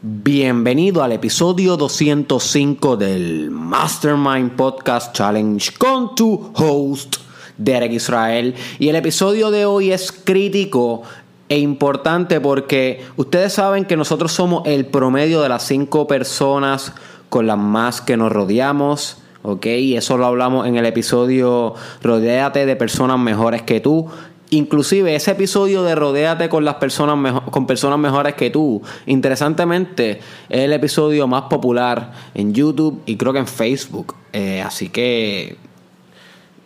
Bienvenido 0.00 1.02
al 1.02 1.10
episodio 1.10 1.76
205 1.76 2.96
del 2.96 3.50
Mastermind 3.50 4.52
Podcast 4.52 5.12
Challenge 5.12 5.72
con 5.76 6.14
tu 6.14 6.52
host 6.54 7.16
Derek 7.56 7.90
Israel. 7.90 8.54
Y 8.78 8.90
el 8.90 8.94
episodio 8.94 9.50
de 9.50 9.66
hoy 9.66 9.90
es 9.90 10.12
crítico 10.12 11.02
e 11.48 11.58
importante 11.58 12.40
porque 12.40 13.04
ustedes 13.16 13.54
saben 13.54 13.86
que 13.86 13.96
nosotros 13.96 14.30
somos 14.30 14.62
el 14.66 14.86
promedio 14.86 15.40
de 15.40 15.48
las 15.48 15.64
cinco 15.64 16.06
personas 16.06 16.92
con 17.28 17.48
las 17.48 17.58
más 17.58 18.00
que 18.00 18.16
nos 18.16 18.30
rodeamos. 18.30 19.16
¿ok? 19.42 19.66
Y 19.66 19.96
eso 19.96 20.16
lo 20.16 20.26
hablamos 20.26 20.68
en 20.68 20.76
el 20.76 20.86
episodio 20.86 21.74
Rodéate 22.04 22.66
de 22.66 22.76
personas 22.76 23.18
mejores 23.18 23.62
que 23.62 23.80
tú. 23.80 24.06
Inclusive 24.50 25.14
ese 25.14 25.32
episodio 25.32 25.82
de 25.82 25.94
Rodéate 25.94 26.48
con 26.48 26.64
las 26.64 26.76
personas 26.76 27.42
con 27.50 27.66
personas 27.66 27.98
mejores 27.98 28.34
que 28.34 28.48
tú, 28.48 28.82
interesantemente, 29.04 30.20
es 30.48 30.60
el 30.60 30.72
episodio 30.72 31.26
más 31.26 31.42
popular 31.42 32.12
en 32.34 32.54
YouTube 32.54 33.02
y 33.04 33.16
creo 33.16 33.32
que 33.34 33.40
en 33.40 33.46
Facebook. 33.46 34.14
Eh, 34.32 34.62
así 34.62 34.88
que 34.88 35.58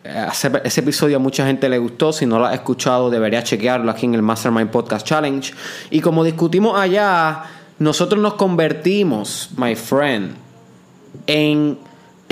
eh, 0.04 0.26
ese, 0.64 0.80
episodio 0.80 1.16
a 1.16 1.18
mucha 1.18 1.46
gente 1.46 1.68
le 1.68 1.78
gustó. 1.78 2.12
Si 2.12 2.26
no 2.26 2.38
lo 2.38 2.46
has 2.46 2.54
escuchado, 2.54 3.10
debería 3.10 3.42
chequearlo 3.42 3.90
aquí 3.90 4.06
en 4.06 4.14
el 4.14 4.22
Mastermind 4.22 4.70
Podcast 4.70 5.06
Challenge. 5.06 5.52
Y 5.90 6.00
como 6.00 6.22
discutimos 6.22 6.78
allá, 6.78 7.44
nosotros 7.78 8.20
nos 8.20 8.34
convertimos, 8.34 9.50
my 9.56 9.74
friend, 9.74 10.34
en 11.26 11.78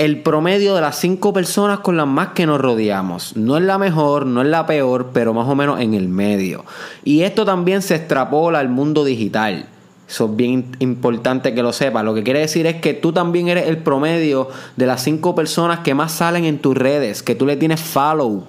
el 0.01 0.23
promedio 0.23 0.73
de 0.73 0.81
las 0.81 0.95
cinco 0.97 1.31
personas 1.31 1.81
con 1.81 1.95
las 1.95 2.07
más 2.07 2.29
que 2.29 2.47
nos 2.47 2.59
rodeamos. 2.59 3.37
No 3.37 3.55
es 3.55 3.61
la 3.61 3.77
mejor, 3.77 4.25
no 4.25 4.41
es 4.41 4.47
la 4.47 4.65
peor, 4.65 5.11
pero 5.13 5.31
más 5.31 5.47
o 5.47 5.53
menos 5.53 5.79
en 5.79 5.93
el 5.93 6.09
medio. 6.09 6.65
Y 7.03 7.21
esto 7.21 7.45
también 7.45 7.83
se 7.83 7.97
extrapola 7.97 8.57
al 8.57 8.67
mundo 8.67 9.05
digital. 9.05 9.67
Eso 10.09 10.25
es 10.25 10.35
bien 10.35 10.75
importante 10.79 11.53
que 11.53 11.61
lo 11.61 11.71
sepas. 11.71 12.03
Lo 12.03 12.15
que 12.15 12.23
quiere 12.23 12.39
decir 12.39 12.65
es 12.65 12.77
que 12.77 12.95
tú 12.95 13.13
también 13.13 13.47
eres 13.47 13.67
el 13.67 13.77
promedio 13.77 14.49
de 14.75 14.87
las 14.87 15.03
cinco 15.03 15.35
personas 15.35 15.81
que 15.81 15.93
más 15.93 16.13
salen 16.13 16.45
en 16.45 16.57
tus 16.57 16.75
redes, 16.75 17.21
que 17.21 17.35
tú 17.35 17.45
le 17.45 17.55
tienes 17.55 17.79
follow 17.79 18.47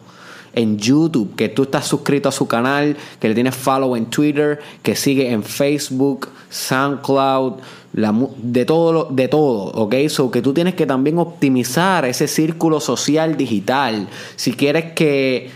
en 0.54 0.78
YouTube, 0.78 1.34
que 1.34 1.48
tú 1.48 1.62
estás 1.62 1.86
suscrito 1.86 2.28
a 2.28 2.32
su 2.32 2.46
canal, 2.46 2.96
que 3.20 3.28
le 3.28 3.34
tienes 3.34 3.56
follow 3.56 3.96
en 3.96 4.06
Twitter, 4.06 4.60
que 4.82 4.94
sigue 4.96 5.30
en 5.30 5.42
Facebook, 5.42 6.28
SoundCloud, 6.50 7.54
de 7.92 8.64
todo, 8.64 9.08
de 9.10 9.28
todo, 9.28 9.64
¿ok? 9.72 9.94
So 10.08 10.30
que 10.30 10.42
tú 10.42 10.54
tienes 10.54 10.74
que 10.74 10.86
también 10.86 11.18
optimizar 11.18 12.04
ese 12.04 12.26
círculo 12.26 12.80
social 12.80 13.36
digital 13.36 14.08
si 14.36 14.52
quieres 14.52 14.92
que 14.92 15.50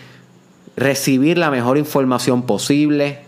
recibir 0.76 1.38
la 1.38 1.50
mejor 1.50 1.78
información 1.78 2.42
posible, 2.42 3.20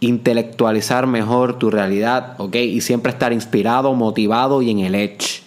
intelectualizar 0.00 1.06
mejor 1.06 1.58
tu 1.58 1.70
realidad, 1.70 2.34
¿ok? 2.38 2.56
Y 2.56 2.80
siempre 2.82 3.12
estar 3.12 3.32
inspirado, 3.32 3.94
motivado 3.94 4.60
y 4.60 4.70
en 4.70 4.80
el 4.80 4.94
edge, 4.94 5.42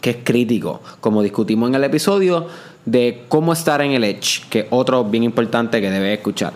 que 0.00 0.10
es 0.10 0.16
crítico, 0.22 0.80
como 1.00 1.22
discutimos 1.22 1.68
en 1.68 1.74
el 1.74 1.84
episodio 1.84 2.46
de 2.84 3.24
cómo 3.28 3.52
estar 3.52 3.80
en 3.80 3.92
el 3.92 4.04
edge, 4.04 4.48
que 4.50 4.66
otro 4.70 5.04
bien 5.04 5.22
importante 5.22 5.80
que 5.80 5.90
debes 5.90 6.18
escuchar. 6.18 6.52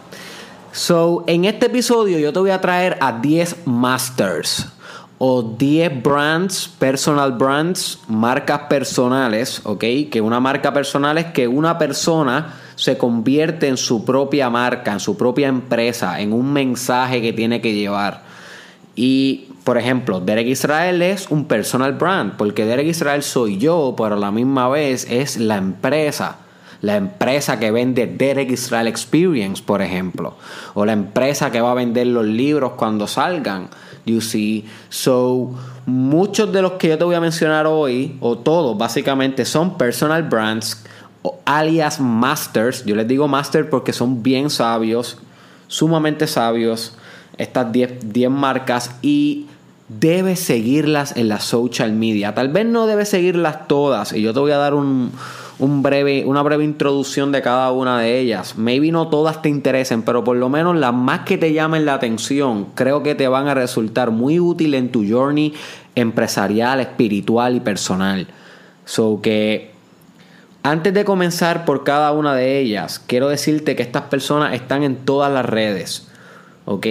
So, 0.72 1.24
en 1.26 1.44
este 1.44 1.66
episodio 1.66 2.18
yo 2.18 2.32
te 2.32 2.38
voy 2.38 2.50
a 2.50 2.60
traer 2.60 2.98
a 3.00 3.12
10 3.12 3.66
masters 3.66 4.66
o 5.18 5.42
10 5.42 6.02
brands, 6.02 6.68
personal 6.78 7.32
brands, 7.32 7.98
marcas 8.06 8.60
personales, 8.68 9.60
¿ok? 9.64 9.84
Que 10.10 10.20
una 10.20 10.38
marca 10.38 10.72
personal 10.72 11.18
es 11.18 11.26
que 11.26 11.48
una 11.48 11.76
persona 11.78 12.54
se 12.76 12.96
convierte 12.96 13.66
en 13.66 13.76
su 13.76 14.04
propia 14.04 14.48
marca, 14.48 14.92
en 14.92 15.00
su 15.00 15.16
propia 15.16 15.48
empresa, 15.48 16.20
en 16.20 16.32
un 16.32 16.52
mensaje 16.52 17.20
que 17.20 17.32
tiene 17.32 17.60
que 17.60 17.74
llevar. 17.74 18.22
Y, 19.00 19.46
por 19.62 19.78
ejemplo, 19.78 20.18
Derek 20.18 20.48
Israel 20.48 21.00
es 21.02 21.30
un 21.30 21.44
personal 21.44 21.92
brand, 21.92 22.32
porque 22.36 22.64
Derek 22.64 22.88
Israel 22.88 23.22
soy 23.22 23.56
yo, 23.56 23.94
pero 23.96 24.16
a 24.16 24.18
la 24.18 24.32
misma 24.32 24.68
vez 24.68 25.06
es 25.08 25.36
la 25.36 25.56
empresa. 25.56 26.38
La 26.80 26.96
empresa 26.96 27.60
que 27.60 27.70
vende 27.70 28.08
Derek 28.08 28.50
Israel 28.50 28.88
Experience, 28.88 29.62
por 29.62 29.82
ejemplo. 29.82 30.34
O 30.74 30.84
la 30.84 30.94
empresa 30.94 31.52
que 31.52 31.60
va 31.60 31.70
a 31.70 31.74
vender 31.74 32.08
los 32.08 32.26
libros 32.26 32.72
cuando 32.72 33.06
salgan. 33.06 33.68
You 34.04 34.20
see. 34.20 34.64
So, 34.88 35.54
muchos 35.86 36.52
de 36.52 36.60
los 36.60 36.72
que 36.72 36.88
yo 36.88 36.98
te 36.98 37.04
voy 37.04 37.14
a 37.14 37.20
mencionar 37.20 37.68
hoy, 37.68 38.16
o 38.18 38.36
todos 38.36 38.76
básicamente, 38.76 39.44
son 39.44 39.78
personal 39.78 40.24
brands 40.24 40.84
alias 41.44 42.00
masters. 42.00 42.84
Yo 42.84 42.96
les 42.96 43.06
digo 43.06 43.28
master 43.28 43.70
porque 43.70 43.92
son 43.92 44.24
bien 44.24 44.50
sabios, 44.50 45.18
sumamente 45.68 46.26
sabios, 46.26 46.97
estas 47.38 47.72
10 47.72 48.30
marcas 48.30 48.96
y 49.00 49.46
debes 49.88 50.40
seguirlas 50.40 51.16
en 51.16 51.28
la 51.28 51.40
social 51.40 51.92
media. 51.92 52.34
Tal 52.34 52.48
vez 52.50 52.66
no 52.66 52.86
debes 52.86 53.08
seguirlas 53.08 53.66
todas 53.68 54.12
y 54.12 54.20
yo 54.20 54.34
te 54.34 54.40
voy 54.40 54.52
a 54.52 54.58
dar 54.58 54.74
un, 54.74 55.12
un 55.58 55.82
breve, 55.82 56.24
una 56.26 56.42
breve 56.42 56.64
introducción 56.64 57.32
de 57.32 57.42
cada 57.42 57.72
una 57.72 58.00
de 58.00 58.18
ellas. 58.18 58.56
Maybe 58.56 58.92
no 58.92 59.08
todas 59.08 59.40
te 59.40 59.48
interesen, 59.48 60.02
pero 60.02 60.24
por 60.24 60.36
lo 60.36 60.48
menos 60.48 60.76
las 60.76 60.92
más 60.92 61.20
que 61.20 61.38
te 61.38 61.52
llamen 61.52 61.86
la 61.86 61.94
atención 61.94 62.66
creo 62.74 63.02
que 63.02 63.14
te 63.14 63.28
van 63.28 63.48
a 63.48 63.54
resultar 63.54 64.10
muy 64.10 64.38
útil 64.38 64.74
en 64.74 64.90
tu 64.90 65.08
journey 65.08 65.54
empresarial, 65.94 66.80
espiritual 66.80 67.56
y 67.56 67.60
personal. 67.60 68.26
So 68.84 69.20
que 69.22 69.72
antes 70.62 70.92
de 70.92 71.04
comenzar 71.04 71.64
por 71.64 71.84
cada 71.84 72.12
una 72.12 72.34
de 72.34 72.58
ellas, 72.58 73.02
quiero 73.06 73.28
decirte 73.28 73.74
que 73.74 73.82
estas 73.82 74.02
personas 74.02 74.54
están 74.54 74.82
en 74.82 74.96
todas 74.96 75.32
las 75.32 75.46
redes. 75.46 76.08
¿Ok? 76.66 76.86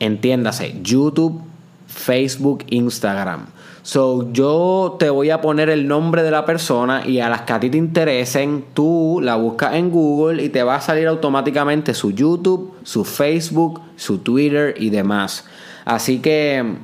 Entiéndase, 0.00 0.80
YouTube, 0.82 1.40
Facebook, 1.86 2.64
Instagram. 2.68 3.46
So, 3.82 4.30
yo 4.32 4.96
te 4.98 5.08
voy 5.08 5.30
a 5.30 5.40
poner 5.40 5.70
el 5.70 5.88
nombre 5.88 6.22
de 6.22 6.30
la 6.30 6.44
persona 6.44 7.06
y 7.06 7.20
a 7.20 7.28
las 7.28 7.42
que 7.42 7.52
a 7.52 7.60
ti 7.60 7.70
te 7.70 7.78
interesen, 7.78 8.64
tú 8.74 9.20
la 9.22 9.36
buscas 9.36 9.74
en 9.74 9.90
Google 9.90 10.42
y 10.42 10.50
te 10.50 10.62
va 10.62 10.76
a 10.76 10.80
salir 10.80 11.06
automáticamente 11.06 11.94
su 11.94 12.10
YouTube, 12.10 12.74
su 12.82 13.04
Facebook, 13.04 13.80
su 13.96 14.18
Twitter 14.18 14.74
y 14.78 14.90
demás. 14.90 15.46
Así 15.84 16.18
que 16.18 16.76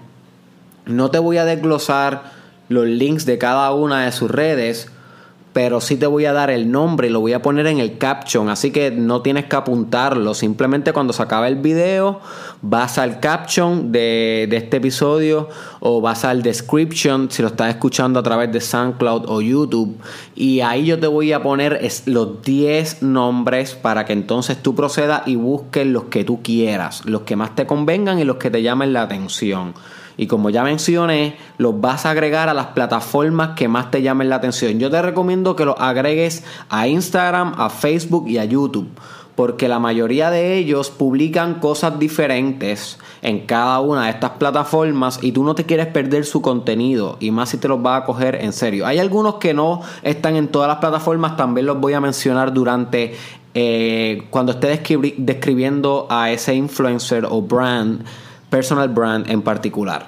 no 0.87 1.11
te 1.11 1.19
voy 1.19 1.37
a 1.37 1.45
desglosar 1.45 2.33
los 2.69 2.87
links 2.87 3.27
de 3.27 3.39
cada 3.39 3.73
una 3.73 4.07
de 4.07 4.13
sus 4.13 4.31
redes 4.31 4.91
pero 5.57 5.81
sí 5.81 5.97
te 5.97 6.07
voy 6.07 6.27
a 6.27 6.35
dar 6.35 6.51
el 6.51 6.71
nombre 6.71 7.09
y 7.09 7.11
lo 7.11 7.21
voy 7.21 7.33
a 7.33 7.41
poner 7.41 7.67
en 7.67 7.79
el 7.79 7.97
caption, 7.97 8.51
así 8.51 8.71
que 8.71 8.91
no 8.91 9.23
tienes 9.23 9.47
que 9.47 9.57
apuntarlo, 9.57 10.35
simplemente 10.35 10.93
cuando 10.93 11.15
se 11.15 11.23
acabe 11.23 11.49
el 11.49 11.57
video 11.57 12.21
vas 12.61 12.99
al 12.99 13.21
caption 13.21 13.91
de, 13.91 14.51
este 14.53 14.77
episodio 14.77 15.49
o 15.81 16.03
vas 16.03 16.27
al 16.27 16.43
description 16.43 17.31
si 17.31 17.41
lo 17.41 17.49
estás 17.49 17.71
escuchando 17.71 18.21
a 18.21 18.23
través 18.23 18.53
de 18.53 18.61
SoundCloud 18.61 19.31
o 19.31 19.41
YouTube. 19.41 19.97
Y 20.35 20.61
ahí 20.61 20.85
yo 20.85 21.01
te 21.01 21.07
voy 21.07 21.33
a 21.33 21.43
poner 21.43 21.81
los 22.05 22.43
10 22.43 23.03
nombres 23.03 23.75
para 23.75 24.05
que 24.05 24.13
entonces 24.13 24.63
tú 24.63 24.75
procedas 24.75 25.23
y 25.27 25.37
busques 25.37 25.87
los 25.87 26.05
que 26.05 26.23
tú 26.23 26.43
quieras, 26.43 27.07
los 27.07 27.23
que 27.23 27.35
más 27.35 27.55
te 27.55 27.67
convengan 27.67 28.19
y 28.19 28.25
los 28.25 28.37
que 28.37 28.51
te 28.51 28.61
llamen 28.61 28.93
la 28.93 29.01
atención. 29.01 29.73
Y 30.17 30.27
como 30.27 30.51
ya 30.51 30.65
mencioné, 30.65 31.37
los 31.59 31.81
vas 31.81 32.07
a 32.07 32.11
agregar 32.11 32.49
a 32.49 32.55
las 32.55 32.67
plataformas 32.69 33.51
que 33.51 33.69
más 33.69 33.91
te 33.91 34.03
llamen 34.03 34.31
la 34.31 34.37
atención. 34.37 34.79
Yo 34.79 34.91
te 34.91 35.03
recomiendo 35.03 35.57
que 35.57 35.65
los 35.65 35.77
agregues 35.79 36.45
a 36.71 36.89
Instagram, 36.89 37.55
a 37.59 37.69
Facebook 37.69 38.27
y 38.29 38.39
a 38.39 38.45
YouTube. 38.45 38.89
Porque 39.35 39.69
la 39.69 39.79
mayoría 39.79 40.31
de 40.31 40.57
ellos 40.57 40.89
publican 40.89 41.61
cosas 41.61 41.99
diferentes 41.99 42.99
en 43.21 43.41
cada 43.41 43.81
una 43.81 44.05
de 44.05 44.11
estas 44.13 44.31
plataformas 44.31 45.19
y 45.23 45.33
tú 45.33 45.45
no 45.45 45.55
te 45.55 45.65
quieres 45.65 45.89
perder 45.89 46.25
su 46.25 46.41
contenido 46.41 47.19
y 47.21 47.31
más 47.31 47.51
si 47.51 47.59
te 47.59 47.69
los 47.69 47.83
vas 47.83 48.03
a 48.03 48.07
coger 48.07 48.37
en 48.37 48.55
serio. 48.55 48.87
Hay 48.87 48.99
algunos 48.99 49.35
que 49.35 49.53
no 49.53 49.83
están 50.03 50.37
en 50.37 50.49
todas 50.49 50.69
las 50.69 50.79
plataformas, 50.79 51.37
también 51.37 51.67
los 51.67 51.79
voy 51.79 51.93
a 51.93 52.01
mencionar 52.01 52.55
durante 52.55 53.15
eh, 53.53 54.27
cuando 54.31 54.53
esté 54.53 54.69
describiendo 55.19 56.07
a 56.09 56.31
ese 56.31 56.55
influencer 56.55 57.27
o 57.29 57.43
brand 57.43 58.05
personal 58.57 58.89
brand 58.89 59.29
en 59.29 59.43
particular. 59.43 60.07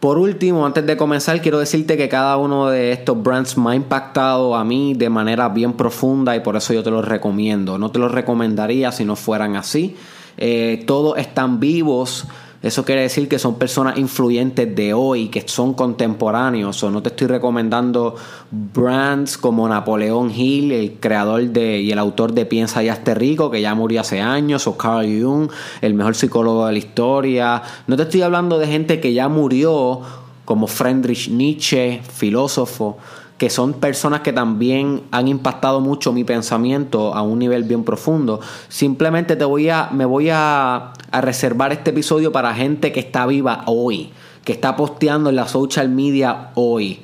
Por 0.00 0.18
último, 0.18 0.66
antes 0.66 0.84
de 0.84 0.98
comenzar, 0.98 1.40
quiero 1.40 1.58
decirte 1.58 1.96
que 1.96 2.10
cada 2.10 2.36
uno 2.36 2.68
de 2.68 2.92
estos 2.92 3.20
brands 3.22 3.56
me 3.56 3.70
ha 3.70 3.74
impactado 3.74 4.54
a 4.54 4.64
mí 4.64 4.92
de 4.92 5.08
manera 5.08 5.48
bien 5.48 5.72
profunda 5.72 6.36
y 6.36 6.40
por 6.40 6.56
eso 6.56 6.74
yo 6.74 6.82
te 6.82 6.90
los 6.90 7.06
recomiendo. 7.06 7.78
No 7.78 7.90
te 7.90 7.98
los 7.98 8.12
recomendaría 8.12 8.92
si 8.92 9.06
no 9.06 9.16
fueran 9.16 9.56
así. 9.56 9.96
Eh, 10.36 10.84
todos 10.86 11.16
están 11.16 11.58
vivos 11.58 12.26
eso 12.60 12.84
quiere 12.84 13.02
decir 13.02 13.28
que 13.28 13.38
son 13.38 13.54
personas 13.54 13.98
influyentes 13.98 14.74
de 14.74 14.92
hoy, 14.92 15.28
que 15.28 15.46
son 15.46 15.74
contemporáneos. 15.74 16.82
O 16.82 16.90
no 16.90 17.02
te 17.02 17.10
estoy 17.10 17.28
recomendando 17.28 18.16
brands 18.50 19.38
como 19.38 19.68
Napoleón 19.68 20.32
Hill, 20.34 20.72
el 20.72 20.92
creador 20.94 21.44
de, 21.44 21.80
y 21.80 21.92
el 21.92 21.98
autor 22.00 22.32
de 22.32 22.46
Piensa 22.46 22.82
y 22.82 22.88
Hazte 22.88 23.14
Rico, 23.14 23.48
que 23.50 23.60
ya 23.60 23.76
murió 23.76 24.00
hace 24.00 24.20
años, 24.20 24.66
o 24.66 24.76
Carl 24.76 25.06
Jung, 25.06 25.50
el 25.82 25.94
mejor 25.94 26.16
psicólogo 26.16 26.66
de 26.66 26.72
la 26.72 26.78
historia. 26.78 27.62
No 27.86 27.96
te 27.96 28.02
estoy 28.02 28.22
hablando 28.22 28.58
de 28.58 28.66
gente 28.66 29.00
que 29.00 29.12
ya 29.12 29.28
murió, 29.28 30.00
como 30.44 30.66
Friedrich 30.66 31.28
Nietzsche, 31.30 32.02
filósofo 32.12 32.98
que 33.38 33.50
son 33.50 33.74
personas 33.74 34.20
que 34.22 34.32
también 34.32 35.04
han 35.12 35.28
impactado 35.28 35.80
mucho 35.80 36.12
mi 36.12 36.24
pensamiento 36.24 37.14
a 37.14 37.22
un 37.22 37.38
nivel 37.38 37.62
bien 37.62 37.84
profundo. 37.84 38.40
Simplemente 38.68 39.36
te 39.36 39.44
voy 39.44 39.68
a, 39.70 39.90
me 39.92 40.04
voy 40.04 40.28
a, 40.30 40.92
reservar 41.12 41.72
este 41.72 41.90
episodio 41.90 42.32
para 42.32 42.52
gente 42.52 42.92
que 42.92 43.00
está 43.00 43.26
viva 43.26 43.62
hoy, 43.66 44.10
que 44.44 44.52
está 44.52 44.76
posteando 44.76 45.30
en 45.30 45.36
la 45.36 45.46
social 45.46 45.88
media 45.88 46.50
hoy 46.54 47.00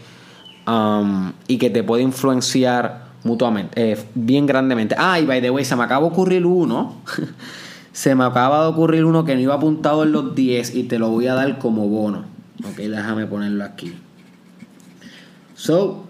um, 0.66 1.32
y 1.46 1.56
que 1.56 1.70
te 1.70 1.82
puede 1.84 2.02
influenciar 2.02 3.04
mutuamente, 3.22 3.92
eh, 3.92 4.04
bien 4.14 4.44
grandemente. 4.44 4.96
Ah, 4.98 5.20
y 5.20 5.24
by 5.24 5.40
the 5.40 5.50
way, 5.50 5.64
se 5.64 5.76
me 5.76 5.84
acaba 5.84 6.02
de 6.02 6.12
ocurrir 6.12 6.44
uno. 6.44 6.96
se 7.92 8.14
me 8.16 8.24
acaba 8.24 8.62
de 8.62 8.66
ocurrir 8.66 9.04
uno 9.04 9.24
que 9.24 9.36
no 9.36 9.40
iba 9.40 9.54
apuntado 9.54 10.02
en 10.02 10.10
los 10.10 10.34
10 10.34 10.74
y 10.74 10.82
te 10.82 10.98
lo 10.98 11.10
voy 11.10 11.28
a 11.28 11.34
dar 11.34 11.58
como 11.58 11.88
bono. 11.88 12.24
Ok, 12.64 12.76
déjame 12.76 13.26
ponerlo 13.26 13.64
aquí. 13.64 13.94
So, 15.54 16.04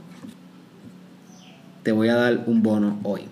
te 1.84 1.92
voy 1.92 2.08
a 2.08 2.16
dar 2.16 2.40
un 2.46 2.62
bono 2.62 2.98
hoy. 3.04 3.28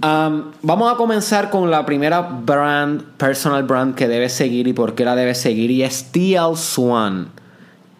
Vamos 0.00 0.92
a 0.92 0.96
comenzar 0.96 1.50
con 1.50 1.70
la 1.70 1.84
primera 1.84 2.22
brand, 2.22 3.02
personal 3.18 3.64
brand 3.64 3.94
que 3.94 4.08
debes 4.08 4.32
seguir 4.32 4.68
y 4.68 4.72
por 4.72 4.94
qué 4.94 5.04
la 5.04 5.16
debes 5.16 5.38
seguir 5.38 5.70
y 5.70 5.82
es 5.82 6.10
TL 6.12 6.56
Swan. 6.56 7.28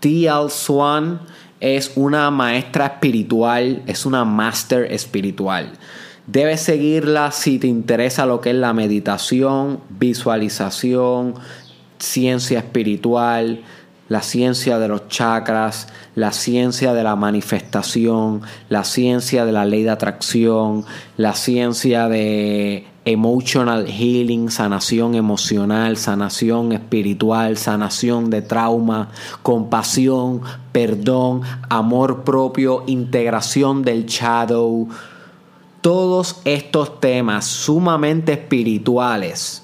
TL 0.00 0.48
Swan 0.48 1.20
es 1.60 1.92
una 1.96 2.30
maestra 2.30 2.86
espiritual, 2.86 3.82
es 3.86 4.06
una 4.06 4.24
master 4.24 4.90
espiritual. 4.92 5.72
Debes 6.26 6.60
seguirla 6.60 7.32
si 7.32 7.58
te 7.58 7.66
interesa 7.66 8.24
lo 8.24 8.40
que 8.40 8.50
es 8.50 8.56
la 8.56 8.72
meditación, 8.72 9.80
visualización, 9.90 11.34
ciencia 11.98 12.60
espiritual, 12.60 13.62
la 14.08 14.22
ciencia 14.22 14.78
de 14.78 14.88
los 14.88 15.08
chakras, 15.08 15.88
la 16.14 16.32
ciencia 16.32 16.94
de 16.94 17.02
la 17.02 17.16
manifestación, 17.16 18.42
la 18.68 18.84
ciencia 18.84 19.44
de 19.44 19.52
la 19.52 19.64
ley 19.64 19.82
de 19.82 19.90
atracción, 19.90 20.84
la 21.16 21.34
ciencia 21.34 22.08
de 22.08 22.86
emotional 23.04 23.86
healing, 23.86 24.50
sanación 24.50 25.14
emocional, 25.14 25.96
sanación 25.96 26.72
espiritual, 26.72 27.56
sanación 27.56 28.30
de 28.30 28.42
trauma, 28.42 29.10
compasión, 29.42 30.42
perdón, 30.72 31.42
amor 31.68 32.24
propio, 32.24 32.82
integración 32.86 33.82
del 33.82 34.06
shadow. 34.06 34.88
Todos 35.80 36.40
estos 36.44 37.00
temas 37.00 37.46
sumamente 37.46 38.32
espirituales. 38.32 39.62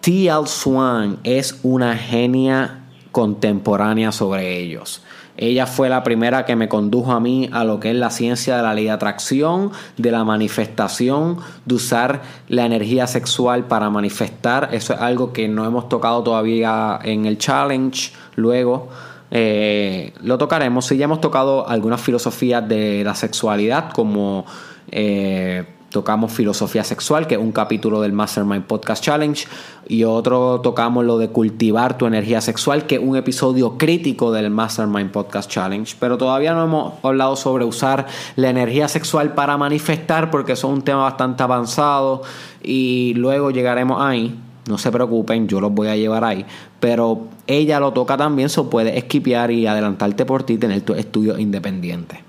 T.L. 0.00 0.46
Swan 0.46 1.18
es 1.24 1.58
una 1.64 1.96
genia 1.96 2.85
contemporánea 3.16 4.12
sobre 4.12 4.58
ellos. 4.58 5.00
Ella 5.38 5.64
fue 5.64 5.88
la 5.88 6.02
primera 6.02 6.44
que 6.44 6.54
me 6.54 6.68
condujo 6.68 7.12
a 7.12 7.18
mí 7.18 7.48
a 7.50 7.64
lo 7.64 7.80
que 7.80 7.92
es 7.92 7.96
la 7.96 8.10
ciencia 8.10 8.58
de 8.58 8.62
la 8.62 8.74
ley 8.74 8.84
de 8.84 8.90
atracción, 8.90 9.72
de 9.96 10.10
la 10.10 10.22
manifestación, 10.22 11.38
de 11.64 11.74
usar 11.74 12.20
la 12.48 12.66
energía 12.66 13.06
sexual 13.06 13.64
para 13.64 13.88
manifestar. 13.88 14.68
Eso 14.72 14.92
es 14.92 15.00
algo 15.00 15.32
que 15.32 15.48
no 15.48 15.64
hemos 15.64 15.88
tocado 15.88 16.22
todavía 16.22 16.98
en 17.02 17.24
el 17.24 17.38
challenge. 17.38 18.12
Luego 18.34 18.90
eh, 19.30 20.12
lo 20.20 20.36
tocaremos. 20.36 20.84
Sí, 20.84 20.98
ya 20.98 21.06
hemos 21.06 21.22
tocado 21.22 21.66
algunas 21.66 22.02
filosofías 22.02 22.68
de 22.68 23.02
la 23.02 23.14
sexualidad 23.14 23.92
como... 23.92 24.44
Eh, 24.90 25.64
tocamos 25.96 26.30
filosofía 26.30 26.84
sexual, 26.84 27.26
que 27.26 27.36
es 27.36 27.40
un 27.40 27.52
capítulo 27.52 28.02
del 28.02 28.12
Mastermind 28.12 28.64
Podcast 28.64 29.02
Challenge, 29.02 29.48
y 29.88 30.04
otro 30.04 30.60
tocamos 30.60 31.06
lo 31.06 31.16
de 31.16 31.30
cultivar 31.30 31.96
tu 31.96 32.04
energía 32.04 32.42
sexual, 32.42 32.86
que 32.86 32.96
es 32.96 33.00
un 33.02 33.16
episodio 33.16 33.78
crítico 33.78 34.30
del 34.30 34.50
Mastermind 34.50 35.10
Podcast 35.10 35.50
Challenge, 35.50 35.96
pero 35.98 36.18
todavía 36.18 36.52
no 36.52 36.64
hemos 36.64 36.92
hablado 37.02 37.34
sobre 37.34 37.64
usar 37.64 38.08
la 38.36 38.50
energía 38.50 38.88
sexual 38.88 39.32
para 39.32 39.56
manifestar, 39.56 40.30
porque 40.30 40.52
eso 40.52 40.68
es 40.68 40.74
un 40.74 40.82
tema 40.82 41.04
bastante 41.04 41.42
avanzado, 41.42 42.20
y 42.62 43.14
luego 43.14 43.50
llegaremos 43.50 43.98
ahí. 44.02 44.38
No 44.68 44.76
se 44.76 44.92
preocupen, 44.92 45.48
yo 45.48 45.62
los 45.62 45.72
voy 45.72 45.88
a 45.88 45.96
llevar 45.96 46.24
ahí. 46.24 46.44
Pero 46.78 47.28
ella 47.46 47.80
lo 47.80 47.94
toca 47.94 48.18
también, 48.18 48.50
so 48.50 48.68
puedes 48.68 48.94
esquipear 48.98 49.50
y 49.50 49.66
adelantarte 49.66 50.26
por 50.26 50.42
ti, 50.42 50.58
tener 50.58 50.82
tu 50.82 50.92
estudio 50.92 51.38
independiente. 51.38 52.22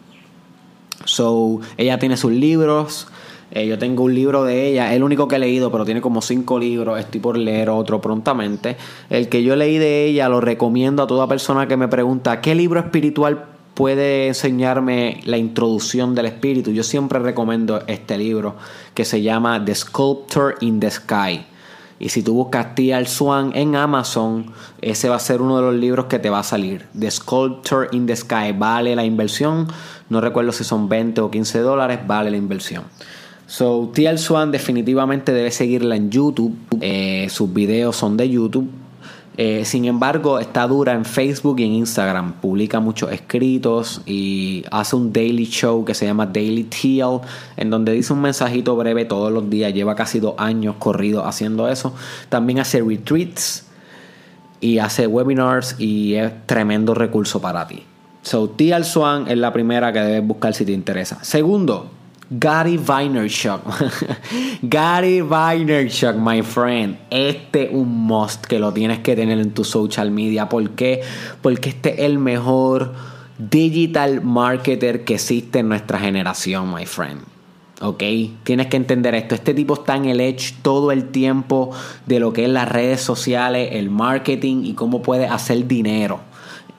So, 1.04 1.60
ella 1.76 2.00
tiene 2.00 2.16
sus 2.16 2.32
libros, 2.32 3.08
eh, 3.52 3.66
yo 3.66 3.78
tengo 3.78 4.04
un 4.04 4.14
libro 4.14 4.44
de 4.44 4.68
ella, 4.68 4.94
el 4.94 5.04
único 5.04 5.28
que 5.28 5.38
he 5.38 5.40
leído, 5.40 5.72
pero 5.72 5.86
tiene 5.86 6.02
como 6.02 6.22
cinco 6.22 6.60
libros. 6.60 7.00
Estoy 7.00 7.22
por 7.22 7.38
leer 7.38 7.70
otro 7.70 8.02
prontamente. 8.02 8.76
El 9.10 9.30
que 9.30 9.44
yo 9.44 9.56
leí 9.56 9.78
de 9.78 10.06
ella 10.06 10.30
lo 10.30 10.42
recomiendo 10.42 11.04
a 11.04 11.08
toda 11.08 11.28
persona 11.28 11.68
que 11.68 11.78
me 11.78 11.88
pregunta 11.88 12.42
qué 12.42 12.56
libro 12.56 12.80
espiritual 12.80 13.46
puede 13.74 14.28
enseñarme 14.28 15.22
la 15.26 15.38
introducción 15.38 16.16
del 16.16 16.26
espíritu. 16.26 16.72
Yo 16.72 16.84
siempre 16.84 17.20
recomiendo 17.20 17.84
este 17.88 18.18
libro 18.18 18.56
que 18.94 19.06
se 19.06 19.22
llama 19.22 19.64
The 19.64 19.76
Sculptor 19.76 20.56
in 20.62 20.80
the 20.80 20.90
Sky. 20.90 21.46
Y 22.00 22.10
si 22.10 22.22
tú 22.22 22.34
buscas 22.34 22.76
T.L. 22.76 23.06
Swan 23.08 23.52
en 23.56 23.76
Amazon, 23.76 24.52
ese 24.82 25.10
va 25.10 25.16
a 25.16 25.20
ser 25.20 25.42
uno 25.42 25.58
de 25.58 25.64
los 25.64 25.76
libros 25.76 26.06
que 26.06 26.20
te 26.20 26.30
va 26.30 26.40
a 26.40 26.44
salir. 26.44 26.86
The 26.98 27.10
Sculptor 27.10 27.90
in 27.92 28.06
the 28.06 28.16
Sky. 28.16 28.52
Vale 28.56 28.96
la 28.96 29.04
inversión. 29.04 29.68
No 30.10 30.22
recuerdo 30.22 30.52
si 30.52 30.64
son 30.64 30.90
20 30.90 31.22
o 31.22 31.32
15 31.32 31.60
dólares. 31.60 32.00
Vale 32.06 32.30
la 32.30 32.38
inversión. 32.38 32.84
So, 33.48 33.90
TL 33.94 34.18
Swan 34.18 34.52
definitivamente 34.52 35.32
debe 35.32 35.52
seguirla 35.52 35.96
en 35.96 36.12
YouTube. 36.12 36.54
Eh, 36.82 37.28
sus 37.30 37.52
videos 37.54 37.96
son 37.96 38.18
de 38.18 38.30
YouTube. 38.30 38.70
Eh, 39.38 39.64
sin 39.66 39.86
embargo, 39.86 40.40
está 40.40 40.68
dura 40.68 40.94
en 40.94 41.06
Facebook 41.06 41.60
y 41.60 41.64
en 41.64 41.72
Instagram. 41.74 42.34
Publica 42.42 42.82
muchos 42.82 43.12
escritos 43.12 44.02
y 44.06 44.66
hace 44.70 44.96
un 44.98 45.14
daily 45.14 45.46
show 45.46 45.86
que 45.86 45.94
se 45.94 46.06
llama 46.06 46.26
Daily 46.26 46.66
TL, 46.66 47.22
en 47.56 47.70
donde 47.70 47.94
dice 47.94 48.12
un 48.12 48.22
mensajito 48.22 48.76
breve 48.76 49.06
todos 49.06 49.32
los 49.32 49.50
días. 49.50 49.74
Lleva 49.74 49.96
casi 49.96 50.20
dos 50.20 50.34
años 50.38 50.76
corrido 50.78 51.26
haciendo 51.26 51.70
eso. 51.70 51.94
También 52.28 52.60
hace 52.60 52.82
retreats 52.82 53.66
y 54.60 54.80
hace 54.80 55.08
webinars 55.08 55.76
y 55.80 56.16
es 56.16 56.32
tremendo 56.48 56.94
recurso 56.96 57.40
para 57.40 57.66
ti. 57.66 57.84
So, 58.24 58.50
TL 58.50 58.84
Swan 58.84 59.28
es 59.30 59.38
la 59.38 59.54
primera 59.54 59.94
que 59.94 60.00
debes 60.00 60.28
buscar 60.28 60.54
si 60.54 60.66
te 60.66 60.74
interesa. 60.74 61.24
Segundo, 61.24 61.92
Gary 62.30 62.78
Vaynerchuk. 62.78 63.62
Gary 64.62 65.22
Vaynerchuk, 65.22 66.16
my 66.18 66.42
friend. 66.42 66.98
Este 67.10 67.64
es 67.66 67.70
un 67.72 67.88
must 67.88 68.46
que 68.46 68.60
lo 68.60 68.74
tienes 68.74 69.00
que 69.00 69.16
tener 69.16 69.40
en 69.40 69.52
tu 69.52 69.64
social 69.64 70.12
media. 70.12 70.50
¿Por 70.50 70.72
qué? 70.72 71.02
Porque 71.42 71.70
este 71.70 71.94
es 71.94 72.00
el 72.02 72.20
mejor 72.20 72.94
digital 73.38 74.22
marketer 74.22 75.06
que 75.06 75.16
existe 75.16 75.60
en 75.60 75.70
nuestra 75.70 76.00
generación, 76.00 76.74
my 76.74 76.86
friend. 76.86 77.22
¿ok? 77.82 78.04
Tienes 78.44 78.68
que 78.68 78.78
entender 78.78 79.16
esto. 79.16 79.36
Este 79.36 79.54
tipo 79.54 79.76
está 79.76 79.96
en 79.96 80.06
el 80.06 80.20
edge 80.20 80.56
todo 80.62 80.92
el 80.92 81.06
tiempo 81.06 81.72
de 82.06 82.20
lo 82.20 82.34
que 82.34 82.44
es 82.44 82.50
las 82.50 82.68
redes 82.68 83.02
sociales, 83.02 83.70
el 83.74 83.90
marketing 83.90 84.66
y 84.66 84.74
cómo 84.74 85.02
puede 85.02 85.28
hacer 85.28 85.66
dinero. 85.68 86.20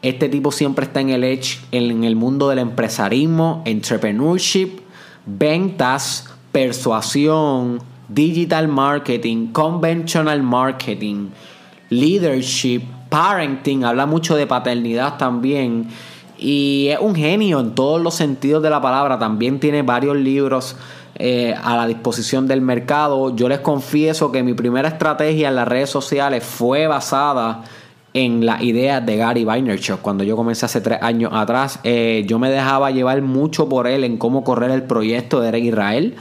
Este 0.02 0.28
tipo 0.28 0.52
siempre 0.52 0.84
está 0.84 1.00
en 1.00 1.10
el 1.10 1.24
edge 1.24 1.58
en 1.72 2.04
el 2.04 2.16
mundo 2.16 2.48
del 2.48 2.58
empresarismo, 2.58 3.62
entrepreneurship 3.64 4.87
ventas, 5.36 6.26
persuasión, 6.52 7.80
digital 8.08 8.68
marketing, 8.68 9.48
conventional 9.52 10.42
marketing, 10.42 11.28
leadership, 11.90 12.82
parenting, 13.10 13.84
habla 13.84 14.06
mucho 14.06 14.36
de 14.36 14.46
paternidad 14.46 15.18
también. 15.18 15.88
Y 16.38 16.88
es 16.88 16.98
un 17.00 17.14
genio 17.14 17.60
en 17.60 17.74
todos 17.74 18.00
los 18.00 18.14
sentidos 18.14 18.62
de 18.62 18.70
la 18.70 18.80
palabra. 18.80 19.18
También 19.18 19.58
tiene 19.58 19.82
varios 19.82 20.16
libros 20.16 20.76
eh, 21.16 21.54
a 21.60 21.76
la 21.76 21.86
disposición 21.86 22.46
del 22.46 22.60
mercado. 22.60 23.34
Yo 23.34 23.48
les 23.48 23.58
confieso 23.58 24.30
que 24.30 24.42
mi 24.42 24.54
primera 24.54 24.88
estrategia 24.88 25.48
en 25.48 25.56
las 25.56 25.66
redes 25.66 25.90
sociales 25.90 26.44
fue 26.44 26.86
basada 26.86 27.64
en 28.18 28.44
la 28.44 28.60
idea 28.60 29.00
de 29.00 29.16
Gary 29.16 29.44
Vaynerchuk. 29.44 30.00
Cuando 30.00 30.24
yo 30.24 30.34
comencé 30.34 30.66
hace 30.66 30.80
tres 30.80 30.98
años 31.02 31.30
atrás, 31.32 31.78
eh, 31.84 32.24
yo 32.26 32.40
me 32.40 32.50
dejaba 32.50 32.90
llevar 32.90 33.22
mucho 33.22 33.68
por 33.68 33.86
él 33.86 34.02
en 34.02 34.16
cómo 34.18 34.42
correr 34.42 34.72
el 34.72 34.82
proyecto 34.82 35.40
de 35.40 35.48
Eric 35.48 35.64
Israel. 35.66 36.16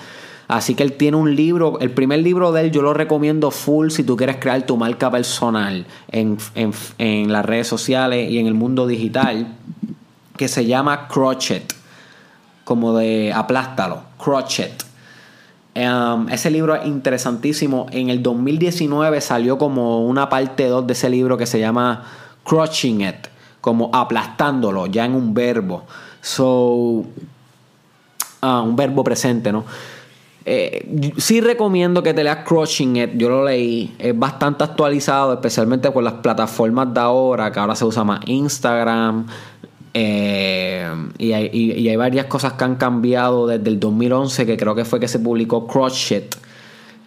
Así 0.48 0.75
que 0.75 0.84
él 0.84 0.94
tiene 0.94 1.18
un 1.18 1.36
libro, 1.36 1.80
el 1.80 1.89
primer 1.89 2.20
libro 2.20 2.51
de 2.51 2.62
él 2.62 2.72
yo 2.72 2.84
lo 2.84 2.94
recomiendo 2.94 3.50
full 3.50 3.89
si 3.89 4.04
tú 4.04 4.16
quieres 4.16 4.38
crear 4.38 4.62
tu 4.62 4.77
marca 4.77 5.10
personal 5.10 5.88
en, 6.10 6.38
en 6.56 7.34
las 7.34 7.44
redes 7.44 7.68
sociales 7.68 8.30
y 8.32 8.38
en 8.38 8.46
el 8.46 8.54
mundo 8.54 8.86
digital, 8.86 9.56
que 10.38 10.48
se 10.48 10.66
llama 10.66 11.08
Crochet, 11.08 11.74
como 12.63 12.96
de 12.96 13.34
aplástalo, 13.34 14.04
Crochet. 14.24 14.87
Um, 15.77 16.27
ese 16.29 16.50
libro 16.50 16.74
es 16.74 16.88
interesantísimo. 16.88 17.86
En 17.91 18.10
el 18.10 18.24
2019 18.24 19.22
salió 19.22 19.60
como 19.60 20.07
una 20.07 20.27
parte 20.27 20.67
2 20.67 20.88
de 20.88 20.93
ese 20.93 21.07
libro 21.07 21.38
que 21.38 21.46
se 21.46 21.60
llama 21.60 22.03
Crushing 22.43 23.01
It, 23.01 23.27
como 23.62 23.91
aplastándolo, 23.93 24.88
ya 24.88 25.05
en 25.05 25.13
un 25.13 25.36
verbo. 25.36 25.84
So, 26.19 27.03
ah, 28.41 28.62
un 28.62 28.75
verbo 28.75 29.03
presente, 29.03 29.51
¿no? 29.51 29.65
Eh, 30.46 31.13
sí 31.17 31.41
recomiendo 31.41 32.01
que 32.01 32.13
te 32.13 32.24
leas 32.24 32.43
Crushing 32.43 32.96
It, 32.96 33.12
yo 33.13 33.29
lo 33.29 33.46
leí, 33.46 33.93
es 34.00 34.17
bastante 34.17 34.63
actualizado, 34.63 35.34
especialmente 35.34 35.93
con 35.93 36.03
las 36.03 36.13
plataformas 36.13 36.91
de 36.91 37.01
ahora, 37.01 37.51
que 37.51 37.60
ahora 37.60 37.75
se 37.75 37.86
usa 37.86 38.03
más 38.03 38.22
Instagram, 38.25 39.27
Eh, 40.00 40.88
y, 41.18 41.32
hay, 41.34 41.96
varias 41.96 42.27
cosas 42.27 42.54
que 42.54 42.63
han 42.63 42.75
cambiado 42.75 43.48
desde 43.48 43.68
el 43.68 43.80
2011, 43.80 44.46
que 44.46 44.56
creo 44.56 44.75
que 44.75 44.86
fue 44.86 45.00
que 45.00 45.08
se 45.08 45.18
publicó 45.18 45.66
Crotchet, 45.66 46.38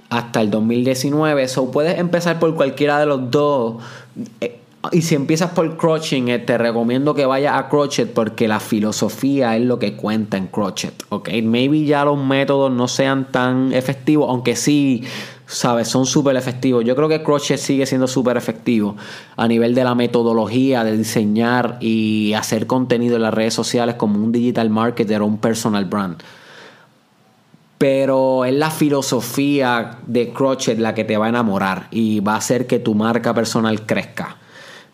hasta 0.09 0.41
el 0.41 0.51
2019. 0.51 1.47
So 1.47 1.71
puedes 1.71 2.01
empezar 2.01 2.41
por 2.41 2.53
cualquiera 2.57 2.99
de 2.99 3.07
los 3.07 3.31
dos. 3.31 3.77
Eh, 4.41 4.59
y 4.91 5.03
si 5.03 5.15
empiezas 5.15 5.53
por 5.53 5.77
Crotchet, 5.77 6.29
eh, 6.29 6.39
te 6.41 6.59
recomiendo 6.59 7.15
que 7.15 7.27
vayas 7.27 7.55
a 7.57 7.69
Crotchet 7.69 8.13
porque 8.13 8.49
la 8.49 8.59
filosofía 8.59 9.57
es 9.57 9.63
lo 9.63 9.79
que 9.79 9.95
cuenta 9.95 10.37
en 10.37 10.49
Crotchet. 10.49 11.05
Ok, 11.11 11.29
maybe 11.45 11.85
ya 11.85 12.05
los 12.05 12.19
métodos 12.19 12.73
no 12.73 12.89
sean 12.89 13.31
tan 13.31 13.73
efectivos, 13.73 14.29
aunque 14.29 14.57
sí 14.57 15.05
¿sabes? 15.51 15.89
Son 15.89 16.07
súper 16.07 16.37
efectivos. 16.37 16.85
Yo 16.85 16.95
creo 16.95 17.09
que 17.09 17.23
Crochet 17.23 17.59
sigue 17.59 17.85
siendo 17.85 18.07
súper 18.07 18.37
efectivo 18.37 18.97
a 19.37 19.49
nivel 19.49 19.75
de 19.75 19.83
la 19.83 19.95
metodología 19.95 20.85
de 20.85 20.97
diseñar 20.97 21.77
y 21.81 22.33
hacer 22.35 22.67
contenido 22.67 23.17
en 23.17 23.23
las 23.23 23.35
redes 23.35 23.55
sociales 23.55 23.97
como 23.97 24.23
un 24.23 24.31
digital 24.31 24.71
marketer 24.71 25.23
o 25.23 25.27
un 25.27 25.39
personal 25.39 25.85
brand. 25.87 26.23
Pero 27.79 28.45
es 28.45 28.55
la 28.55 28.71
filosofía 28.71 29.99
de 30.07 30.33
Crochet 30.33 30.79
la 30.79 30.95
que 30.95 31.05
te 31.05 31.17
va 31.17 31.27
a 31.27 31.31
enamorar 31.31 31.89
y 31.91 32.21
va 32.21 32.35
a 32.35 32.39
hacer 32.39 32.67
que 32.67 32.79
tu 32.79 32.95
marca 32.95 33.35
personal 33.35 33.87
crezca. 33.87 34.37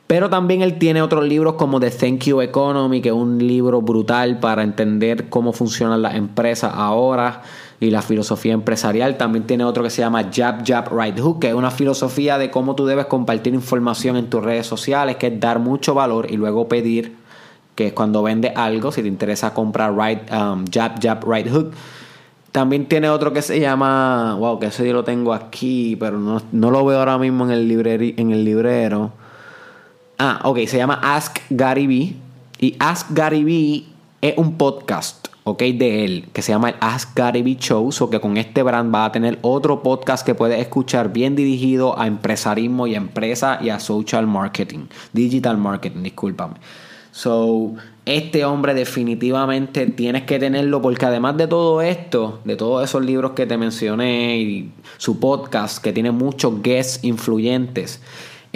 Pero 0.07 0.31
también 0.31 0.63
él 0.63 0.79
tiene 0.79 1.03
otros 1.03 1.27
libros 1.27 1.55
como 1.55 1.81
The 1.81 1.91
Thank 1.91 2.25
You 2.27 2.41
Economy, 2.41 3.03
que 3.03 3.09
es 3.09 3.15
un 3.15 3.39
libro 3.39 3.83
brutal 3.83 4.39
para 4.39 4.63
entender 4.63 5.29
cómo 5.29 5.53
funcionan 5.53 6.01
las 6.01 6.15
empresas 6.15 6.73
ahora 6.75 7.43
y 7.81 7.91
la 7.91 8.03
filosofía 8.03 8.53
empresarial. 8.53 9.17
También 9.17 9.47
tiene 9.47 9.65
otro 9.65 9.83
que 9.83 9.91
se 9.91 10.03
llama 10.03 10.31
Jab 10.33 10.67
Jab 10.67 10.89
Right 10.97 11.19
Hook, 11.19 11.41
que 11.41 11.49
es 11.49 11.55
una 11.55 11.71
filosofía 11.71 12.39
de 12.39 12.51
cómo 12.51 12.75
tú 12.75 12.87
debes 12.87 13.07
compartir 13.07 13.55
información 13.55 14.17
en 14.17 14.31
tus 14.31 14.43
redes 14.43 14.67
sociales, 14.67 15.17
que 15.17 15.29
es 15.29 15.41
dar 15.41 15.59
mucho 15.59 15.95
valor 15.95 16.31
y 16.31 16.37
luego 16.37 16.69
pedir, 16.69 17.17
que 17.75 17.89
es 17.89 17.93
cuando 17.93 18.23
vende 18.23 18.53
algo, 18.55 18.93
si 18.93 19.03
te 19.03 19.09
interesa 19.09 19.53
comprar 19.53 19.97
right, 19.97 20.21
um, 20.33 20.65
Jab 20.73 21.01
Jab 21.01 21.25
Right 21.31 21.49
Hook. 21.51 21.73
También 22.53 22.87
tiene 22.87 23.11
otro 23.11 23.35
que 23.35 23.43
se 23.43 23.61
llama, 23.61 24.35
wow, 24.39 24.59
que 24.59 24.67
ese 24.67 24.87
yo 24.87 24.95
lo 24.95 25.05
tengo 25.05 25.35
aquí, 25.35 25.95
pero 25.97 26.19
no, 26.19 26.41
no 26.53 26.71
lo 26.71 26.87
veo 26.87 26.99
ahora 26.99 27.19
mismo 27.19 27.45
en 27.45 27.51
el, 27.51 27.69
libreri, 27.69 28.15
en 28.17 28.31
el 28.31 28.47
librero. 28.47 29.13
Ah, 30.19 30.41
ok, 30.45 30.61
se 30.67 30.79
llama 30.79 30.99
Ask 31.03 31.41
Gary 31.51 31.87
Vee. 31.87 32.17
Y 32.59 32.75
Ask 32.79 33.09
Gary 33.11 33.45
Vee 33.45 33.87
es 34.23 34.39
un 34.39 34.57
podcast 34.57 35.26
ok, 35.49 35.63
de 35.63 36.05
él, 36.05 36.29
que 36.33 36.43
se 36.43 36.51
llama 36.51 36.71
el 36.71 36.75
Ask 36.81 37.17
Gary 37.17 37.57
Show, 37.61 37.89
o 38.01 38.11
que 38.11 38.19
con 38.19 38.37
este 38.37 38.65
brand 38.65 38.93
va 38.93 39.05
a 39.05 39.13
tener 39.13 39.39
otro 39.43 39.81
podcast 39.81 40.27
que 40.27 40.35
puedes 40.35 40.61
escuchar 40.61 41.13
bien 41.13 41.37
dirigido 41.37 41.97
a 41.97 42.09
empresarismo 42.09 42.89
y 42.89 42.95
a 42.95 42.97
empresa 42.97 43.61
y 43.63 43.69
a 43.69 43.79
social 43.79 44.27
marketing, 44.27 44.87
digital 45.13 45.57
marketing, 45.57 46.03
discúlpame. 46.03 46.57
So, 47.13 47.75
este 48.05 48.45
hombre 48.45 48.75
definitivamente 48.75 49.87
tienes 49.87 50.25
que 50.25 50.41
tenerlo 50.41 50.83
porque 50.83 51.07
además 51.07 51.37
de 51.37 51.47
todo 51.47 51.81
esto, 51.81 52.41
de 52.45 52.57
todos 52.57 52.83
esos 52.83 53.05
libros 53.05 53.31
que 53.33 53.47
te 53.47 53.57
mencioné 53.57 54.39
y 54.39 54.73
su 54.97 55.21
podcast 55.21 55.81
que 55.81 55.93
tiene 55.93 56.11
muchos 56.11 56.61
guests 56.61 57.05
influyentes, 57.05 58.03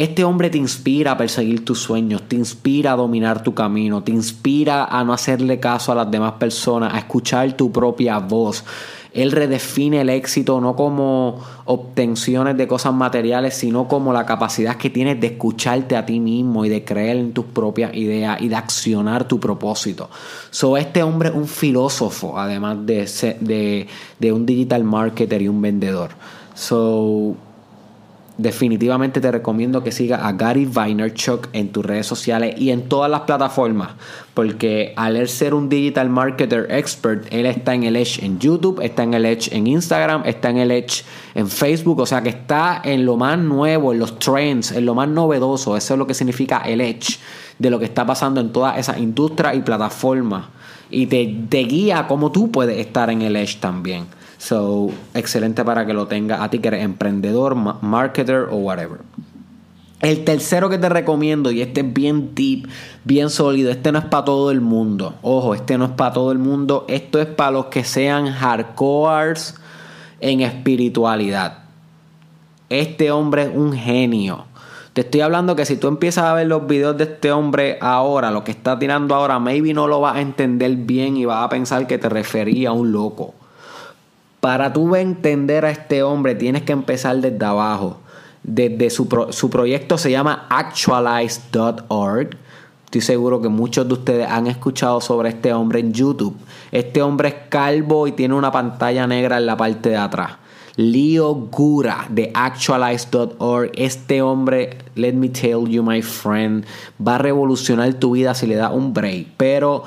este 0.02 0.24
hombre 0.24 0.48
te 0.48 0.56
inspira 0.56 1.12
a 1.12 1.18
perseguir 1.18 1.62
tus 1.62 1.78
sueños, 1.78 2.22
te 2.26 2.34
inspira 2.34 2.92
a 2.92 2.96
dominar 2.96 3.42
tu 3.42 3.52
camino, 3.52 4.02
te 4.02 4.10
inspira 4.12 4.86
a 4.86 5.04
no 5.04 5.12
hacerle 5.12 5.60
caso 5.60 5.92
a 5.92 5.94
las 5.94 6.10
demás 6.10 6.32
personas, 6.38 6.94
a 6.94 6.98
escuchar 7.00 7.52
tu 7.52 7.70
propia 7.70 8.18
voz. 8.18 8.64
Él 9.12 9.30
redefine 9.30 10.00
el 10.00 10.08
éxito 10.08 10.58
no 10.58 10.74
como 10.74 11.40
obtenciones 11.66 12.56
de 12.56 12.66
cosas 12.66 12.94
materiales, 12.94 13.52
sino 13.52 13.88
como 13.88 14.14
la 14.14 14.24
capacidad 14.24 14.76
que 14.76 14.88
tienes 14.88 15.20
de 15.20 15.26
escucharte 15.26 15.94
a 15.96 16.06
ti 16.06 16.18
mismo 16.18 16.64
y 16.64 16.70
de 16.70 16.82
creer 16.82 17.18
en 17.18 17.34
tus 17.34 17.44
propias 17.44 17.94
ideas 17.94 18.40
y 18.40 18.48
de 18.48 18.56
accionar 18.56 19.28
tu 19.28 19.38
propósito. 19.38 20.08
So, 20.50 20.78
este 20.78 21.02
hombre 21.02 21.28
es 21.28 21.34
un 21.34 21.46
filósofo, 21.46 22.38
además 22.38 22.86
de, 22.86 23.36
de, 23.40 23.86
de 24.18 24.32
un 24.32 24.46
digital 24.46 24.82
marketer 24.82 25.42
y 25.42 25.48
un 25.48 25.60
vendedor. 25.60 26.12
So, 26.54 27.36
definitivamente 28.40 29.20
te 29.20 29.30
recomiendo 29.30 29.82
que 29.82 29.92
sigas 29.92 30.20
a 30.22 30.32
Gary 30.32 30.64
Vaynerchuk 30.64 31.48
en 31.52 31.68
tus 31.70 31.84
redes 31.84 32.06
sociales 32.06 32.54
y 32.58 32.70
en 32.70 32.88
todas 32.88 33.10
las 33.10 33.22
plataformas, 33.22 33.90
porque 34.34 34.94
al 34.96 35.16
él 35.16 35.28
ser 35.28 35.52
un 35.52 35.68
digital 35.68 36.08
marketer 36.08 36.66
expert, 36.70 37.26
él 37.30 37.46
está 37.46 37.74
en 37.74 37.84
el 37.84 37.96
Edge 37.96 38.24
en 38.24 38.38
YouTube, 38.38 38.80
está 38.80 39.02
en 39.02 39.14
el 39.14 39.26
Edge 39.26 39.54
en 39.54 39.66
Instagram, 39.66 40.22
está 40.24 40.50
en 40.50 40.58
el 40.58 40.70
Edge 40.70 41.04
en 41.34 41.48
Facebook, 41.48 42.00
o 42.00 42.06
sea 42.06 42.22
que 42.22 42.30
está 42.30 42.80
en 42.82 43.04
lo 43.04 43.16
más 43.16 43.38
nuevo, 43.38 43.92
en 43.92 43.98
los 43.98 44.18
trends, 44.18 44.72
en 44.72 44.86
lo 44.86 44.94
más 44.94 45.08
novedoso, 45.08 45.76
eso 45.76 45.94
es 45.94 45.98
lo 45.98 46.06
que 46.06 46.14
significa 46.14 46.58
el 46.58 46.80
Edge 46.80 47.18
de 47.58 47.68
lo 47.68 47.78
que 47.78 47.84
está 47.84 48.06
pasando 48.06 48.40
en 48.40 48.52
todas 48.52 48.78
esas 48.78 48.98
industrias 48.98 49.54
y 49.54 49.60
plataformas 49.60 50.46
y 50.90 51.06
te, 51.06 51.36
te 51.48 51.58
guía 51.64 52.06
cómo 52.08 52.32
tú 52.32 52.50
puedes 52.50 52.78
estar 52.78 53.10
en 53.10 53.22
el 53.22 53.36
Edge 53.36 53.58
también. 53.60 54.06
So, 54.40 54.88
excelente 55.12 55.66
para 55.66 55.84
que 55.84 55.92
lo 55.92 56.06
tenga 56.06 56.42
a 56.42 56.48
ti 56.48 56.60
que 56.60 56.68
eres 56.68 56.82
emprendedor, 56.82 57.54
marketer 57.54 58.46
o 58.50 58.56
whatever. 58.56 59.00
El 60.00 60.24
tercero 60.24 60.70
que 60.70 60.78
te 60.78 60.88
recomiendo, 60.88 61.50
y 61.50 61.60
este 61.60 61.82
es 61.82 61.92
bien 61.92 62.34
deep, 62.34 62.66
bien 63.04 63.28
sólido, 63.28 63.70
este 63.70 63.92
no 63.92 63.98
es 63.98 64.06
para 64.06 64.24
todo 64.24 64.50
el 64.50 64.62
mundo. 64.62 65.16
Ojo, 65.20 65.54
este 65.54 65.76
no 65.76 65.84
es 65.84 65.90
para 65.90 66.14
todo 66.14 66.32
el 66.32 66.38
mundo. 66.38 66.86
Esto 66.88 67.20
es 67.20 67.26
para 67.26 67.50
los 67.50 67.66
que 67.66 67.84
sean 67.84 68.32
hardcores 68.32 69.56
en 70.20 70.40
espiritualidad. 70.40 71.58
Este 72.70 73.10
hombre 73.10 73.42
es 73.42 73.50
un 73.54 73.74
genio. 73.74 74.46
Te 74.94 75.02
estoy 75.02 75.20
hablando 75.20 75.54
que 75.54 75.66
si 75.66 75.76
tú 75.76 75.86
empiezas 75.86 76.24
a 76.24 76.32
ver 76.32 76.46
los 76.46 76.66
videos 76.66 76.96
de 76.96 77.04
este 77.04 77.30
hombre 77.30 77.76
ahora, 77.82 78.30
lo 78.30 78.42
que 78.42 78.52
está 78.52 78.78
tirando 78.78 79.14
ahora, 79.14 79.38
maybe 79.38 79.74
no 79.74 79.86
lo 79.86 80.00
vas 80.00 80.16
a 80.16 80.22
entender 80.22 80.76
bien 80.76 81.18
y 81.18 81.26
vas 81.26 81.44
a 81.44 81.50
pensar 81.50 81.86
que 81.86 81.98
te 81.98 82.08
refería 82.08 82.70
a 82.70 82.72
un 82.72 82.90
loco. 82.90 83.34
Para 84.40 84.72
tú 84.72 84.96
entender 84.96 85.64
a 85.64 85.70
este 85.70 86.02
hombre 86.02 86.34
tienes 86.34 86.62
que 86.62 86.72
empezar 86.72 87.16
desde 87.16 87.44
abajo. 87.44 87.98
Desde 88.42 88.88
su, 88.88 89.06
su 89.30 89.50
proyecto 89.50 89.98
se 89.98 90.10
llama 90.10 90.46
actualize.org. 90.48 92.30
Estoy 92.86 93.00
seguro 93.02 93.40
que 93.40 93.48
muchos 93.48 93.86
de 93.86 93.94
ustedes 93.94 94.28
han 94.28 94.46
escuchado 94.46 95.00
sobre 95.00 95.28
este 95.28 95.52
hombre 95.52 95.80
en 95.80 95.92
YouTube. 95.92 96.36
Este 96.72 97.02
hombre 97.02 97.28
es 97.28 97.34
calvo 97.48 98.08
y 98.08 98.12
tiene 98.12 98.34
una 98.34 98.50
pantalla 98.50 99.06
negra 99.06 99.36
en 99.36 99.46
la 99.46 99.56
parte 99.56 99.90
de 99.90 99.96
atrás. 99.96 100.32
Leo 100.76 101.34
Gura 101.34 102.06
de 102.08 102.30
actualize.org. 102.34 103.70
Este 103.74 104.22
hombre, 104.22 104.78
let 104.94 105.12
me 105.12 105.28
tell 105.28 105.68
you, 105.68 105.82
my 105.82 106.00
friend, 106.00 106.64
va 107.06 107.16
a 107.16 107.18
revolucionar 107.18 107.92
tu 107.94 108.12
vida 108.12 108.34
si 108.34 108.46
le 108.46 108.56
da 108.56 108.70
un 108.70 108.94
break. 108.94 109.28
Pero 109.36 109.84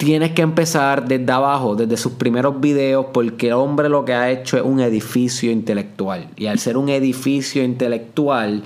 tienes 0.00 0.32
que 0.32 0.40
empezar 0.40 1.06
desde 1.06 1.30
abajo, 1.30 1.76
desde 1.76 1.98
sus 1.98 2.12
primeros 2.12 2.58
videos, 2.58 3.08
porque 3.12 3.48
el 3.48 3.52
hombre 3.52 3.90
lo 3.90 4.06
que 4.06 4.14
ha 4.14 4.30
hecho 4.30 4.56
es 4.56 4.62
un 4.62 4.80
edificio 4.80 5.52
intelectual. 5.52 6.28
Y 6.38 6.46
al 6.46 6.58
ser 6.58 6.78
un 6.78 6.88
edificio 6.88 7.62
intelectual, 7.62 8.62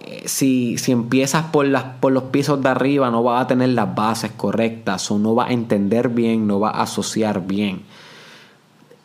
eh, 0.00 0.22
si, 0.24 0.76
si, 0.76 0.90
empiezas 0.90 1.44
por, 1.52 1.68
las, 1.68 1.84
por 2.00 2.10
los 2.10 2.24
pisos 2.24 2.60
de 2.64 2.68
arriba, 2.68 3.12
no 3.12 3.22
vas 3.22 3.44
a 3.44 3.46
tener 3.46 3.68
las 3.68 3.94
bases 3.94 4.32
correctas, 4.32 5.08
o 5.12 5.20
no 5.20 5.36
vas 5.36 5.50
a 5.50 5.52
entender 5.52 6.08
bien, 6.08 6.48
no 6.48 6.58
vas 6.58 6.74
a 6.74 6.82
asociar 6.82 7.46
bien. 7.46 7.82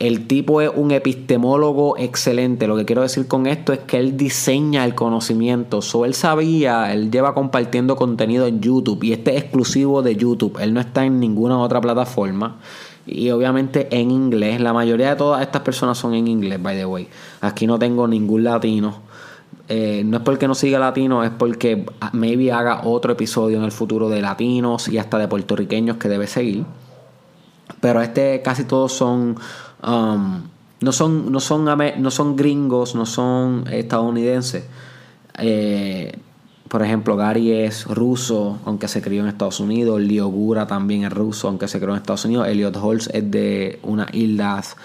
El 0.01 0.25
tipo 0.25 0.61
es 0.61 0.71
un 0.73 0.89
epistemólogo 0.89 1.95
excelente. 1.95 2.65
Lo 2.65 2.75
que 2.75 2.85
quiero 2.85 3.03
decir 3.03 3.27
con 3.27 3.45
esto 3.45 3.71
es 3.71 3.81
que 3.81 3.99
él 3.99 4.17
diseña 4.17 4.83
el 4.83 4.95
conocimiento. 4.95 5.83
So, 5.83 6.05
él 6.05 6.15
sabía, 6.15 6.91
él 6.91 7.11
lleva 7.11 7.35
compartiendo 7.35 7.95
contenido 7.95 8.47
en 8.47 8.61
YouTube 8.61 9.03
y 9.03 9.13
este 9.13 9.35
es 9.35 9.43
exclusivo 9.43 10.01
de 10.01 10.15
YouTube. 10.15 10.57
Él 10.59 10.73
no 10.73 10.79
está 10.79 11.05
en 11.05 11.19
ninguna 11.19 11.59
otra 11.59 11.79
plataforma. 11.79 12.57
Y 13.05 13.29
obviamente 13.29 13.89
en 13.91 14.09
inglés. 14.09 14.59
La 14.59 14.73
mayoría 14.73 15.11
de 15.11 15.17
todas 15.17 15.43
estas 15.43 15.61
personas 15.61 15.99
son 15.99 16.15
en 16.15 16.27
inglés, 16.27 16.59
by 16.59 16.75
the 16.75 16.85
way. 16.87 17.07
Aquí 17.41 17.67
no 17.67 17.77
tengo 17.77 18.07
ningún 18.07 18.43
latino. 18.43 19.01
Eh, 19.69 20.01
no 20.03 20.17
es 20.17 20.23
porque 20.23 20.47
no 20.47 20.55
siga 20.55 20.79
latino, 20.79 21.23
es 21.23 21.29
porque 21.29 21.85
maybe 22.11 22.51
haga 22.51 22.81
otro 22.85 23.13
episodio 23.13 23.59
en 23.59 23.65
el 23.65 23.71
futuro 23.71 24.09
de 24.09 24.19
latinos 24.23 24.87
y 24.87 24.97
hasta 24.97 25.19
de 25.19 25.27
puertorriqueños 25.27 25.97
que 25.97 26.09
debe 26.09 26.25
seguir. 26.25 26.65
Pero 27.81 28.01
este 28.01 28.41
casi 28.41 28.63
todos 28.63 28.93
son 28.93 29.35
Um, 29.83 30.43
no, 30.81 30.91
son, 30.91 31.31
no, 31.31 31.39
son, 31.39 31.65
no 31.65 32.11
son 32.11 32.35
gringos, 32.35 32.95
no 32.95 33.05
son 33.05 33.65
estadounidenses. 33.71 34.63
Eh, 35.37 36.17
por 36.67 36.83
ejemplo, 36.83 37.17
Gary 37.17 37.51
es 37.51 37.85
ruso, 37.85 38.59
aunque 38.65 38.87
se 38.87 39.01
crió 39.01 39.21
en 39.21 39.27
Estados 39.27 39.59
Unidos. 39.59 39.99
Leo 39.99 40.27
Gura 40.27 40.67
también 40.67 41.03
es 41.03 41.11
ruso, 41.11 41.47
aunque 41.47 41.67
se 41.67 41.79
crió 41.79 41.91
en 41.91 41.97
Estados 41.97 42.25
Unidos. 42.25 42.47
Elliot 42.47 42.75
Holtz 42.77 43.09
es 43.13 43.29
de 43.29 43.79
unas 43.83 44.13
islas 44.13 44.77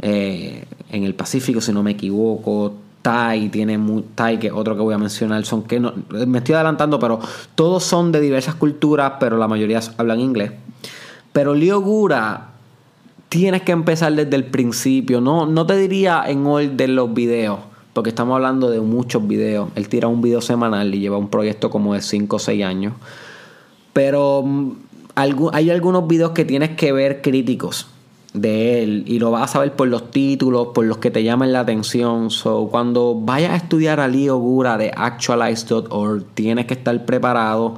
eh, 0.00 0.64
en 0.90 1.04
el 1.04 1.14
Pacífico, 1.14 1.60
si 1.60 1.72
no 1.72 1.82
me 1.82 1.92
equivoco. 1.92 2.74
Tai 3.02 3.48
tiene 3.48 3.78
Tai, 4.14 4.38
que 4.38 4.50
otro 4.50 4.76
que 4.76 4.82
voy 4.82 4.94
a 4.94 4.98
mencionar, 4.98 5.44
son 5.44 5.62
que 5.62 5.78
no, 5.80 5.92
me 6.26 6.38
estoy 6.38 6.56
adelantando, 6.56 6.98
pero 6.98 7.20
todos 7.54 7.84
son 7.84 8.12
de 8.12 8.20
diversas 8.20 8.56
culturas, 8.56 9.14
pero 9.20 9.38
la 9.38 9.48
mayoría 9.48 9.80
hablan 9.96 10.20
inglés. 10.20 10.52
Pero 11.32 11.54
Leo 11.54 11.80
Gura 11.80 12.48
tienes 13.28 13.62
que 13.62 13.72
empezar 13.72 14.14
desde 14.14 14.36
el 14.36 14.44
principio. 14.44 15.20
No, 15.20 15.46
no 15.46 15.66
te 15.66 15.76
diría 15.76 16.24
en 16.26 16.46
orden 16.46 16.96
los 16.96 17.12
videos, 17.12 17.60
porque 17.92 18.10
estamos 18.10 18.34
hablando 18.36 18.70
de 18.70 18.80
muchos 18.80 19.26
videos. 19.26 19.70
Él 19.74 19.88
tira 19.88 20.08
un 20.08 20.22
video 20.22 20.40
semanal 20.40 20.94
y 20.94 21.00
lleva 21.00 21.18
un 21.18 21.28
proyecto 21.28 21.70
como 21.70 21.94
de 21.94 22.02
5 22.02 22.36
o 22.36 22.38
6 22.38 22.64
años. 22.64 22.94
Pero 23.92 24.42
mm, 24.44 24.72
hay 25.52 25.70
algunos 25.70 26.06
videos 26.06 26.30
que 26.32 26.44
tienes 26.44 26.70
que 26.70 26.92
ver 26.92 27.22
críticos 27.22 27.88
de 28.34 28.82
él 28.82 29.04
y 29.06 29.18
lo 29.18 29.30
vas 29.30 29.50
a 29.50 29.52
saber 29.54 29.72
por 29.72 29.88
los 29.88 30.10
títulos, 30.10 30.68
por 30.74 30.84
los 30.84 30.98
que 30.98 31.10
te 31.10 31.22
llaman 31.22 31.52
la 31.52 31.60
atención. 31.60 32.30
So, 32.30 32.68
cuando 32.70 33.14
vayas 33.14 33.52
a 33.52 33.56
estudiar 33.56 34.00
a 34.00 34.08
Leo 34.08 34.38
Gura 34.38 34.76
de 34.76 34.92
actualize.org, 34.94 36.24
tienes 36.34 36.66
que 36.66 36.74
estar 36.74 37.04
preparado 37.04 37.76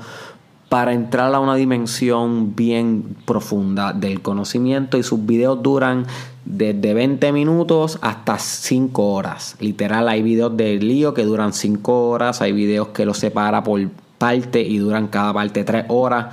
para 0.71 0.93
entrar 0.93 1.35
a 1.35 1.41
una 1.41 1.57
dimensión 1.57 2.55
bien 2.55 3.17
profunda 3.25 3.93
del 3.93 4.23
conocimiento 4.23 4.97
y 4.99 5.03
sus 5.03 5.27
videos 5.27 5.61
duran 5.65 6.07
desde 6.45 6.95
20 6.95 7.33
minutos 7.33 7.99
hasta 8.03 8.39
5 8.39 9.05
horas. 9.13 9.57
Literal, 9.59 10.09
hay 10.09 10.23
videos 10.23 10.57
de 10.57 10.77
lío 10.77 11.13
que 11.13 11.25
duran 11.25 11.53
5 11.53 12.09
horas, 12.09 12.41
hay 12.41 12.53
videos 12.53 12.89
que 12.89 13.05
los 13.05 13.19
separa 13.19 13.65
por 13.65 13.81
parte 14.19 14.63
y 14.63 14.79
duran 14.79 15.09
cada 15.09 15.35
parte 15.35 15.65
3 15.65 15.87
horas 15.89 16.27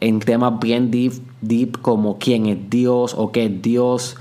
en 0.00 0.20
temas 0.20 0.60
bien 0.60 0.90
deep, 0.90 1.14
deep 1.40 1.80
como 1.80 2.18
quién 2.18 2.44
es 2.44 2.70
Dios 2.70 3.14
o 3.16 3.32
qué 3.32 3.46
es 3.46 3.62
Dios 3.62 4.16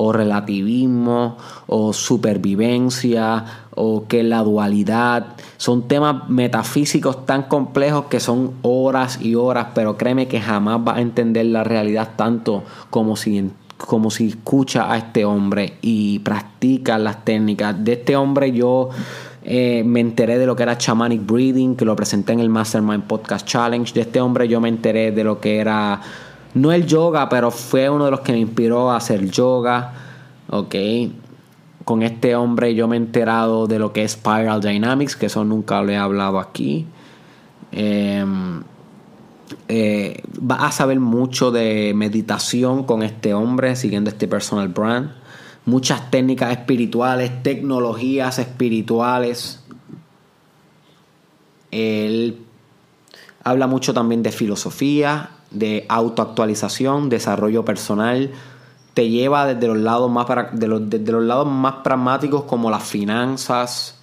o 0.00 0.12
relativismo 0.12 1.36
o 1.66 1.92
supervivencia 1.92 3.44
o 3.74 4.04
qué 4.06 4.20
es 4.20 4.26
la 4.26 4.42
dualidad. 4.42 5.34
Son 5.56 5.88
temas 5.88 6.28
metafísicos 6.28 7.26
tan 7.26 7.42
complejos 7.42 8.04
que 8.06 8.20
son 8.20 8.52
horas 8.62 9.18
y 9.20 9.34
horas, 9.34 9.68
pero 9.74 9.96
créeme 9.96 10.28
que 10.28 10.40
jamás 10.40 10.84
vas 10.84 10.98
a 10.98 11.00
entender 11.00 11.46
la 11.46 11.64
realidad 11.64 12.12
tanto 12.14 12.62
como 12.90 13.16
si, 13.16 13.50
como 13.76 14.10
si 14.10 14.28
escucha 14.28 14.92
a 14.92 14.98
este 14.98 15.24
hombre 15.24 15.74
y 15.82 16.20
practica 16.20 16.96
las 16.96 17.24
técnicas. 17.24 17.84
De 17.84 17.94
este 17.94 18.14
hombre 18.14 18.52
yo 18.52 18.90
eh, 19.44 19.82
me 19.84 19.98
enteré 20.00 20.38
de 20.38 20.46
lo 20.46 20.54
que 20.54 20.62
era 20.62 20.76
Shamanic 20.78 21.26
Breathing, 21.26 21.74
que 21.74 21.84
lo 21.84 21.96
presenté 21.96 22.34
en 22.34 22.40
el 22.40 22.50
Mastermind 22.50 23.04
Podcast 23.04 23.46
Challenge. 23.48 23.92
De 23.94 24.02
este 24.02 24.20
hombre 24.20 24.46
yo 24.46 24.60
me 24.60 24.68
enteré 24.68 25.10
de 25.10 25.24
lo 25.24 25.40
que 25.40 25.58
era, 25.58 26.00
no 26.54 26.72
el 26.72 26.86
yoga, 26.86 27.28
pero 27.28 27.50
fue 27.50 27.88
uno 27.88 28.04
de 28.06 28.10
los 28.10 28.20
que 28.20 28.32
me 28.32 28.38
inspiró 28.38 28.90
a 28.90 28.96
hacer 28.96 29.30
yoga. 29.30 29.92
Ok. 30.50 30.74
Con 31.84 32.02
este 32.02 32.34
hombre 32.36 32.74
yo 32.74 32.86
me 32.88 32.96
he 32.96 32.98
enterado 32.98 33.66
de 33.66 33.78
lo 33.78 33.92
que 33.92 34.04
es 34.04 34.12
Spiral 34.12 34.60
Dynamics, 34.60 35.16
que 35.16 35.26
eso 35.26 35.44
nunca 35.44 35.82
lo 35.82 35.90
he 35.90 35.96
hablado 35.96 36.38
aquí. 36.38 36.86
Em, 37.72 38.62
eh, 39.68 40.22
va 40.38 40.66
a 40.66 40.72
saber 40.72 41.00
mucho 41.00 41.50
de 41.50 41.92
meditación 41.94 42.84
con 42.84 43.02
este 43.02 43.34
hombre, 43.34 43.76
siguiendo 43.76 44.10
este 44.10 44.28
personal 44.28 44.68
brand 44.68 45.10
muchas 45.68 46.10
técnicas 46.10 46.50
espirituales, 46.50 47.42
tecnologías 47.42 48.38
espirituales. 48.38 49.62
Él 51.70 52.38
habla 53.50 53.66
mucho 53.66 53.94
también 53.94 54.22
de 54.22 54.32
filosofía, 54.32 55.30
de 55.50 55.86
autoactualización, 55.88 57.08
desarrollo 57.08 57.64
personal. 57.64 58.30
Te 58.94 59.08
lleva 59.08 59.46
desde 59.46 59.68
los 59.68 59.78
lados 59.78 60.10
más, 60.10 60.26
desde 60.52 61.12
los 61.12 61.22
lados 61.22 61.46
más 61.46 61.76
pragmáticos 61.84 62.44
como 62.44 62.70
las 62.70 62.82
finanzas, 62.82 64.00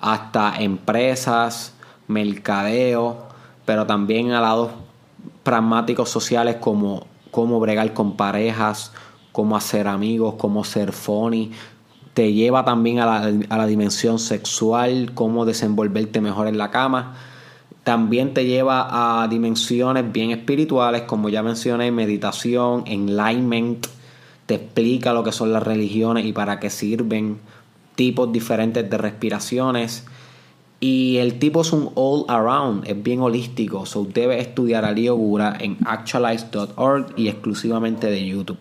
hasta 0.00 0.56
empresas, 0.58 1.74
mercadeo, 2.06 3.26
pero 3.64 3.86
también 3.86 4.32
a 4.32 4.40
lados 4.40 4.70
pragmáticos 5.42 6.08
sociales 6.08 6.56
como 6.60 7.06
cómo 7.30 7.60
bregar 7.60 7.92
con 7.92 8.16
parejas, 8.16 8.92
cómo 9.32 9.56
hacer 9.56 9.86
amigos, 9.86 10.34
cómo 10.38 10.64
ser 10.64 10.92
funny. 10.92 11.52
Te 12.14 12.32
lleva 12.32 12.64
también 12.64 12.98
a 13.00 13.30
la, 13.30 13.66
dimensión 13.66 14.18
sexual, 14.18 15.12
cómo 15.14 15.44
desenvolverte 15.44 16.20
mejor 16.20 16.48
en 16.48 16.58
la 16.58 16.70
cama. 16.70 17.14
También 17.84 18.34
te 18.34 18.44
lleva 18.44 19.22
a 19.22 19.28
dimensiones 19.28 20.12
bien 20.12 20.30
espirituales, 20.30 21.02
como 21.02 21.28
ya 21.28 21.42
mencioné, 21.42 21.90
meditación, 21.90 22.84
enlightenment. 22.86 23.86
Te 24.46 24.56
explica 24.56 25.12
lo 25.12 25.24
que 25.24 25.32
son 25.32 25.52
las 25.52 25.62
religiones 25.62 26.26
y 26.26 26.32
para 26.32 26.60
qué 26.60 26.70
sirven, 26.70 27.38
tipos 27.94 28.30
diferentes 28.32 28.88
de 28.88 28.98
respiraciones. 28.98 30.04
Y 30.80 31.16
el 31.16 31.38
tipo 31.38 31.62
es 31.62 31.72
un 31.72 31.90
all 31.96 32.24
around, 32.28 32.86
es 32.86 33.02
bien 33.02 33.20
holístico. 33.20 33.84
So 33.84 34.04
debe 34.04 34.40
estudiar 34.40 34.84
a 34.84 34.92
Leo 34.92 35.16
Gura 35.16 35.56
en 35.58 35.76
actualize.org 35.84 37.14
y 37.16 37.28
exclusivamente 37.28 38.08
de 38.08 38.26
YouTube. 38.26 38.58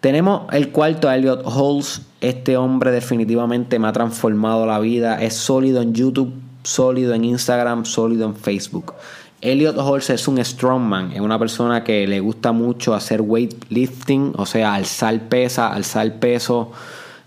Tenemos 0.00 0.52
el 0.52 0.70
cuarto, 0.70 1.10
Elliot 1.10 1.44
Halls. 1.46 2.02
Este 2.20 2.56
hombre 2.56 2.90
definitivamente 2.90 3.78
me 3.78 3.88
ha 3.88 3.92
transformado 3.92 4.66
la 4.66 4.78
vida. 4.80 5.22
Es 5.22 5.34
sólido 5.34 5.82
en 5.82 5.94
YouTube, 5.94 6.32
sólido 6.66 7.14
en 7.14 7.24
Instagram, 7.24 7.84
sólido 7.84 8.26
en 8.26 8.36
Facebook. 8.36 8.94
Elliot 9.40 9.78
Halls 9.78 10.10
es 10.10 10.26
un 10.28 10.44
strongman, 10.44 11.12
es 11.12 11.20
una 11.20 11.38
persona 11.38 11.84
que 11.84 12.06
le 12.06 12.20
gusta 12.20 12.52
mucho 12.52 12.94
hacer 12.94 13.20
weightlifting, 13.20 14.32
o 14.36 14.46
sea, 14.46 14.74
alzar 14.74 15.28
pesa, 15.28 15.72
alzar 15.72 16.18
peso. 16.18 16.72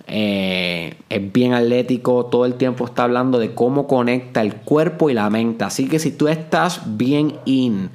Eh, 0.08 0.96
es 1.08 1.32
bien 1.32 1.54
atlético, 1.54 2.26
todo 2.26 2.46
el 2.46 2.56
tiempo 2.56 2.86
está 2.86 3.04
hablando 3.04 3.38
de 3.38 3.54
cómo 3.54 3.88
conecta 3.88 4.42
el 4.42 4.56
cuerpo 4.56 5.10
y 5.10 5.14
la 5.14 5.30
mente. 5.30 5.64
Así 5.64 5.88
que 5.88 6.00
si 6.00 6.12
tú 6.12 6.28
estás 6.28 6.82
bien 6.98 7.36
in 7.46 7.92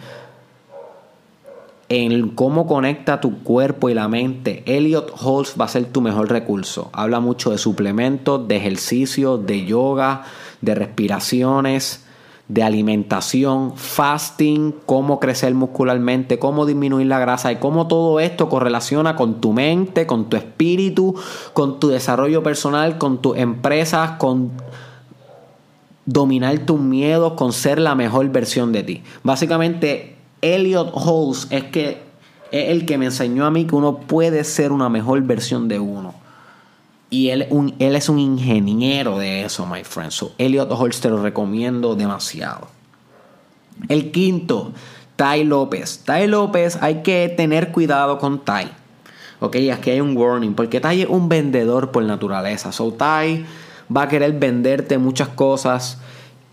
en 1.88 2.30
cómo 2.30 2.66
conecta 2.66 3.20
tu 3.20 3.42
cuerpo 3.42 3.90
y 3.90 3.94
la 3.94 4.09
mente, 4.09 4.62
Elliot 4.66 5.12
Halls 5.20 5.54
va 5.61 5.66
a 5.66 5.68
ser 5.68 5.87
tu 5.87 6.00
mejor 6.00 6.30
recurso. 6.30 6.88
Habla 6.92 7.20
mucho 7.20 7.50
de 7.50 7.59
suplementos, 7.59 8.48
de 8.48 8.57
ejercicio, 8.57 9.37
de 9.38 9.64
yoga, 9.64 10.24
de 10.64 10.74
respiraciones, 10.74 12.05
de 12.48 12.62
alimentación, 12.62 13.77
fasting, 13.77 14.74
cómo 14.85 15.18
crecer 15.18 15.55
muscularmente, 15.55 16.38
cómo 16.38 16.66
disminuir 16.66 17.07
la 17.07 17.18
grasa 17.18 17.53
y 17.53 17.57
cómo 17.57 17.87
todo 17.87 18.20
esto 18.20 18.48
correlaciona 18.48 19.16
con 19.16 19.40
tu 19.40 19.53
mente, 19.53 20.07
con 20.07 20.29
tu 20.29 20.37
espíritu, 20.37 21.14
con 21.55 21.81
tu 21.81 21.88
desarrollo 21.88 22.42
personal, 22.42 22.98
con 22.98 23.22
tus 23.22 23.38
empresas, 23.38 24.12
con 24.12 24.53
dominar 26.05 26.59
tus 26.61 26.81
miedos, 26.81 27.33
con 27.33 27.53
ser 27.53 27.79
la 27.79 27.94
mejor 27.94 28.29
versión 28.29 28.72
de 28.72 28.83
ti. 28.83 29.03
Básicamente 29.22 30.16
Elliot 30.42 30.92
Halls 30.94 31.46
es 31.50 31.64
que 31.64 32.03
es 32.53 32.70
el 32.70 32.85
que 32.85 32.98
me 32.98 33.07
enseñó 33.07 33.46
a 33.46 33.50
mí 33.50 33.64
que 33.64 33.74
uno 33.74 34.00
puede 34.00 34.44
ser 34.44 34.70
una 34.70 34.90
mejor 34.90 35.22
versión 35.22 35.66
de 35.66 35.81
uno. 35.81 36.23
Y 37.14 37.31
él, 37.31 37.46
es 37.79 38.09
un 38.09 38.18
ingeniero 38.18 39.18
de 39.18 39.44
eso, 39.44 39.64
my 39.66 39.85
friend. 39.85 40.11
So, 40.11 40.33
Elliot 40.37 40.68
Halls 40.72 41.00
te 41.00 41.09
lo 41.09 41.22
recomiendo 41.22 41.94
demasiado. 41.94 42.66
El 43.88 44.11
quinto, 44.11 44.72
Tai 45.14 45.44
López. 45.44 46.03
Tai 46.05 46.27
López, 46.27 46.77
hay 46.83 47.05
que 47.05 47.33
tener 47.37 47.70
cuidado 47.70 48.18
con 48.18 48.44
Tai. 48.44 48.68
Ok, 49.38 49.55
aquí 49.72 49.90
hay 49.90 50.00
un 50.00 50.16
warning, 50.16 50.55
porque 50.55 50.81
Tai 50.81 51.03
es 51.03 51.09
un 51.09 51.29
vendedor 51.29 51.92
por 51.92 52.03
naturaleza. 52.03 52.72
So, 52.72 52.92
Tai 52.92 53.46
va 53.96 54.03
a 54.03 54.09
querer 54.09 54.33
venderte 54.33 54.98
muchas 54.98 55.29
cosas 55.29 55.98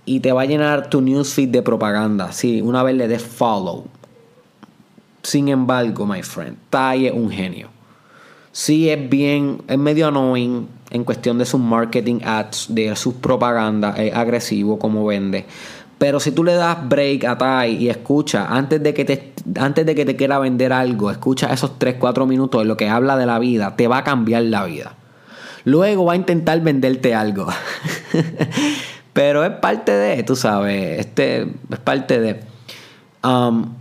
y 0.06 0.20
te 0.20 0.32
va 0.32 0.44
a 0.44 0.46
llenar 0.46 0.92
tu 0.92 1.02
newsfeed 1.02 1.50
de 1.50 1.64
propaganda. 1.64 2.34
Sí, 2.34 2.62
una 2.62 2.84
vez 2.84 2.96
le 2.96 3.08
des 3.08 3.24
follow. 3.24 3.88
Sin 5.24 5.48
embargo, 5.48 6.06
my 6.06 6.22
friend, 6.22 6.56
Tai 6.70 7.08
es 7.08 7.14
un 7.14 7.32
genio. 7.32 7.81
Sí, 8.52 8.90
es 8.90 9.10
bien, 9.10 9.62
es 9.68 9.78
medio 9.78 10.08
annoying 10.08 10.68
en 10.90 11.04
cuestión 11.06 11.38
de 11.38 11.46
sus 11.46 11.62
marketing 11.62 12.20
ads, 12.24 12.68
de 12.70 12.96
sus 12.96 13.14
propagandas, 13.14 13.98
es 13.98 14.14
agresivo 14.14 14.78
como 14.78 15.06
vende. 15.06 15.46
Pero 15.98 16.20
si 16.20 16.32
tú 16.32 16.44
le 16.44 16.56
das 16.56 16.78
break 16.90 17.24
a 17.26 17.38
Tai 17.38 17.72
y 17.72 17.90
escucha, 17.90 18.48
antes 18.50 18.82
de 18.82 18.94
que 18.94 19.06
te, 19.06 19.34
antes 19.60 19.86
de 19.86 19.96
que 19.96 20.04
te 20.04 20.16
quiera 20.16 20.40
vender 20.40 20.74
algo, 20.74 21.12
escucha 21.12 21.54
esos 21.54 21.78
3-4 21.78 22.26
minutos 22.26 22.62
de 22.62 22.66
lo 22.66 22.76
que 22.76 22.90
habla 22.90 23.16
de 23.18 23.26
la 23.26 23.40
vida, 23.40 23.76
te 23.76 23.88
va 23.88 24.00
a 24.00 24.04
cambiar 24.04 24.44
la 24.44 24.66
vida. 24.66 24.96
Luego 25.64 26.06
va 26.06 26.14
a 26.14 26.16
intentar 26.16 26.60
venderte 26.62 27.14
algo. 27.14 27.48
Pero 29.14 29.46
es 29.46 29.52
parte 29.52 29.92
de, 29.92 30.24
tú 30.24 30.36
sabes, 30.36 31.00
este 31.00 31.44
es 31.44 31.80
parte 31.84 32.20
de... 32.20 32.40
Um, 33.24 33.76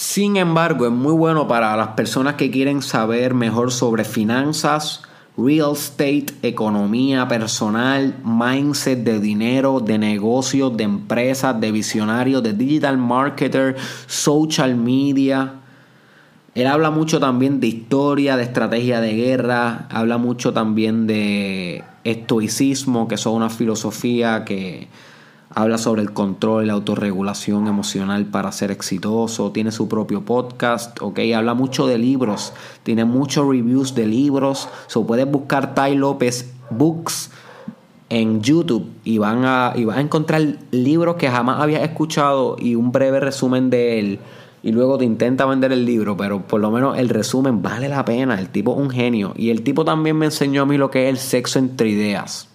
sin 0.00 0.38
embargo, 0.38 0.86
es 0.86 0.92
muy 0.92 1.12
bueno 1.12 1.46
para 1.46 1.76
las 1.76 1.88
personas 1.88 2.36
que 2.36 2.50
quieren 2.50 2.80
saber 2.80 3.34
mejor 3.34 3.70
sobre 3.70 4.04
finanzas, 4.04 5.02
real 5.36 5.72
estate, 5.74 6.28
economía 6.40 7.28
personal, 7.28 8.16
mindset 8.24 9.04
de 9.04 9.20
dinero, 9.20 9.78
de 9.78 9.98
negocios, 9.98 10.74
de 10.74 10.84
empresas, 10.84 11.60
de 11.60 11.70
visionarios, 11.70 12.42
de 12.42 12.54
digital 12.54 12.96
marketer, 12.96 13.76
social 14.06 14.74
media. 14.74 15.56
Él 16.54 16.66
habla 16.66 16.90
mucho 16.90 17.20
también 17.20 17.60
de 17.60 17.66
historia, 17.66 18.38
de 18.38 18.44
estrategia 18.44 19.02
de 19.02 19.14
guerra, 19.14 19.86
habla 19.90 20.16
mucho 20.16 20.54
también 20.54 21.06
de 21.06 21.84
estoicismo, 22.04 23.06
que 23.06 23.16
es 23.16 23.26
una 23.26 23.50
filosofía 23.50 24.46
que 24.46 24.88
habla 25.54 25.78
sobre 25.78 26.02
el 26.02 26.12
control 26.12 26.68
la 26.68 26.74
autorregulación 26.74 27.66
emocional 27.66 28.26
para 28.26 28.52
ser 28.52 28.70
exitoso, 28.70 29.50
tiene 29.50 29.72
su 29.72 29.88
propio 29.88 30.24
podcast, 30.24 31.00
ok, 31.02 31.18
habla 31.34 31.54
mucho 31.54 31.86
de 31.86 31.98
libros, 31.98 32.52
tiene 32.82 33.04
muchos 33.04 33.46
reviews 33.46 33.94
de 33.94 34.06
libros, 34.06 34.68
so 34.86 35.06
puedes 35.06 35.30
buscar 35.30 35.74
Tai 35.74 35.96
López 35.96 36.52
Books 36.70 37.30
en 38.10 38.42
YouTube 38.42 38.90
y 39.04 39.18
van 39.18 39.44
a, 39.44 39.72
y 39.74 39.84
vas 39.84 39.96
a 39.96 40.00
encontrar 40.00 40.42
libros 40.70 41.16
que 41.16 41.30
jamás 41.30 41.60
habías 41.60 41.82
escuchado 41.82 42.56
y 42.58 42.74
un 42.74 42.92
breve 42.92 43.20
resumen 43.20 43.70
de 43.70 43.98
él. 43.98 44.18
Y 44.62 44.72
luego 44.72 44.98
te 44.98 45.06
intenta 45.06 45.46
vender 45.46 45.72
el 45.72 45.86
libro, 45.86 46.18
pero 46.18 46.46
por 46.46 46.60
lo 46.60 46.70
menos 46.70 46.98
el 46.98 47.08
resumen 47.08 47.62
vale 47.62 47.88
la 47.88 48.04
pena. 48.04 48.38
El 48.38 48.50
tipo 48.50 48.72
es 48.72 48.78
un 48.78 48.90
genio. 48.90 49.32
Y 49.34 49.48
el 49.48 49.62
tipo 49.62 49.86
también 49.86 50.18
me 50.18 50.26
enseñó 50.26 50.62
a 50.62 50.66
mí 50.66 50.76
lo 50.76 50.90
que 50.90 51.08
es 51.08 51.10
el 51.10 51.16
sexo 51.16 51.58
entre 51.58 51.88
ideas. 51.88 52.49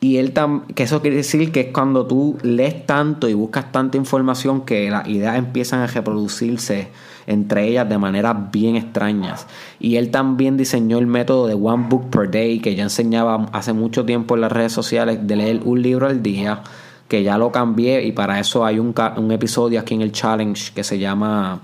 Y 0.00 0.18
él 0.18 0.32
que 0.76 0.84
eso 0.84 1.02
quiere 1.02 1.16
decir 1.16 1.50
que 1.50 1.60
es 1.60 1.66
cuando 1.72 2.06
tú 2.06 2.38
lees 2.42 2.86
tanto 2.86 3.28
y 3.28 3.34
buscas 3.34 3.72
tanta 3.72 3.96
información 3.96 4.64
que 4.64 4.90
las 4.90 5.08
ideas 5.08 5.36
empiezan 5.36 5.80
a 5.80 5.88
reproducirse 5.88 6.88
entre 7.26 7.68
ellas 7.68 7.88
de 7.88 7.98
maneras 7.98 8.50
bien 8.50 8.76
extrañas. 8.76 9.46
Y 9.78 9.96
él 9.96 10.10
también 10.10 10.56
diseñó 10.56 10.98
el 10.98 11.06
método 11.06 11.46
de 11.46 11.54
One 11.54 11.86
Book 11.88 12.08
Per 12.10 12.30
Day, 12.30 12.60
que 12.60 12.74
ya 12.74 12.84
enseñaba 12.84 13.48
hace 13.52 13.74
mucho 13.74 14.06
tiempo 14.06 14.34
en 14.34 14.40
las 14.40 14.52
redes 14.52 14.72
sociales, 14.72 15.18
de 15.22 15.36
leer 15.36 15.60
un 15.64 15.82
libro 15.82 16.06
al 16.06 16.22
día, 16.22 16.62
que 17.06 17.22
ya 17.22 17.36
lo 17.36 17.52
cambié 17.52 18.04
y 18.06 18.12
para 18.12 18.40
eso 18.40 18.64
hay 18.64 18.78
un, 18.78 18.94
un 19.16 19.30
episodio 19.30 19.80
aquí 19.80 19.94
en 19.94 20.02
el 20.02 20.12
challenge 20.12 20.72
que 20.72 20.84
se 20.84 20.98
llama 20.98 21.60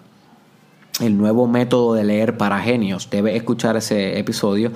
El 1.00 1.16
nuevo 1.16 1.46
método 1.46 1.94
de 1.94 2.04
leer 2.04 2.36
para 2.36 2.58
genios. 2.58 3.08
Debes 3.10 3.34
escuchar 3.34 3.76
ese 3.76 4.18
episodio 4.18 4.70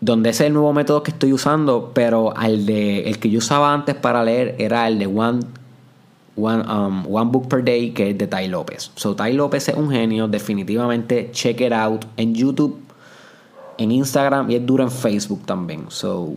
donde 0.00 0.30
ese 0.30 0.44
es 0.44 0.46
el 0.48 0.54
nuevo 0.54 0.72
método 0.72 1.02
que 1.02 1.10
estoy 1.10 1.32
usando, 1.32 1.92
pero 1.94 2.36
al 2.36 2.66
de 2.66 3.08
el 3.08 3.18
que 3.18 3.30
yo 3.30 3.38
usaba 3.38 3.72
antes 3.72 3.94
para 3.94 4.22
leer 4.22 4.54
era 4.58 4.86
el 4.86 4.98
de 4.98 5.06
One 5.06 5.40
One, 6.38 6.62
um, 6.70 7.04
one 7.10 7.30
Book 7.30 7.48
Per 7.48 7.64
Day, 7.64 7.90
que 7.90 8.10
es 8.10 8.18
de 8.18 8.26
Tai 8.26 8.46
López. 8.48 8.92
So, 8.94 9.16
Tai 9.16 9.32
López 9.32 9.68
es 9.68 9.74
un 9.74 9.90
genio, 9.90 10.28
definitivamente 10.28 11.30
check 11.32 11.60
it 11.60 11.72
out 11.72 12.04
en 12.16 12.34
YouTube, 12.34 12.80
en 13.76 13.90
Instagram 13.90 14.50
y 14.50 14.54
es 14.54 14.64
duro 14.64 14.84
en 14.84 14.90
Facebook 14.90 15.44
también. 15.44 15.86
So, 15.88 16.34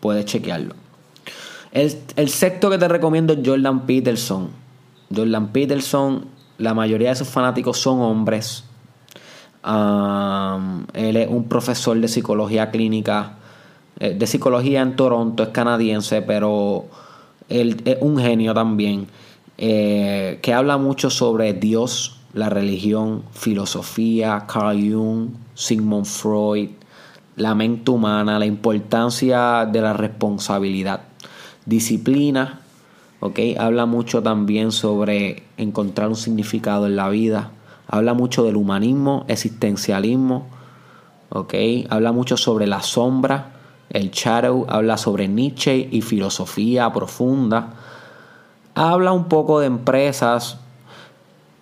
puedes 0.00 0.24
chequearlo. 0.24 0.74
El, 1.72 1.94
el 2.16 2.28
sexto 2.30 2.70
que 2.70 2.78
te 2.78 2.88
recomiendo 2.88 3.34
es 3.34 3.40
Jordan 3.44 3.84
Peterson. 3.84 4.48
Jordan 5.14 5.48
Peterson, 5.48 6.24
la 6.56 6.72
mayoría 6.72 7.10
de 7.10 7.16
sus 7.16 7.28
fanáticos 7.28 7.78
son 7.78 8.00
hombres. 8.00 8.64
Él 9.64 11.16
es 11.16 11.28
un 11.28 11.44
profesor 11.48 11.98
de 11.98 12.08
psicología 12.08 12.70
clínica, 12.70 13.36
eh, 13.98 14.14
de 14.14 14.26
psicología 14.26 14.82
en 14.82 14.96
Toronto, 14.96 15.42
es 15.42 15.48
canadiense, 15.50 16.20
pero 16.22 16.86
él 17.48 17.80
es 17.84 17.96
un 18.00 18.18
genio 18.18 18.52
también. 18.52 19.06
Eh, 19.56 20.40
que 20.42 20.52
habla 20.52 20.76
mucho 20.76 21.10
sobre 21.10 21.52
Dios, 21.54 22.18
la 22.34 22.50
religión, 22.50 23.22
filosofía, 23.32 24.44
Carl 24.46 24.92
Jung, 24.92 25.28
Sigmund 25.54 26.06
Freud, 26.06 26.70
la 27.36 27.54
mente 27.54 27.90
humana, 27.90 28.38
la 28.38 28.46
importancia 28.46 29.64
de 29.66 29.80
la 29.80 29.92
responsabilidad, 29.92 31.02
disciplina, 31.64 32.60
¿ok? 33.20 33.38
Habla 33.58 33.86
mucho 33.86 34.22
también 34.22 34.72
sobre 34.72 35.44
encontrar 35.56 36.08
un 36.08 36.16
significado 36.16 36.86
en 36.86 36.96
la 36.96 37.08
vida, 37.08 37.50
habla 37.88 38.14
mucho 38.14 38.44
del 38.44 38.56
humanismo, 38.56 39.24
existencialismo, 39.28 40.46
¿ok? 41.30 41.54
Habla 41.90 42.12
mucho 42.12 42.36
sobre 42.36 42.66
la 42.66 42.82
sombra, 42.82 43.52
el 43.90 44.10
shadow, 44.10 44.66
habla 44.68 44.96
sobre 44.96 45.28
Nietzsche 45.28 45.88
y 45.90 46.00
filosofía 46.02 46.92
profunda, 46.92 47.74
habla 48.74 49.12
un 49.12 49.24
poco 49.24 49.60
de 49.60 49.66
empresas, 49.66 50.58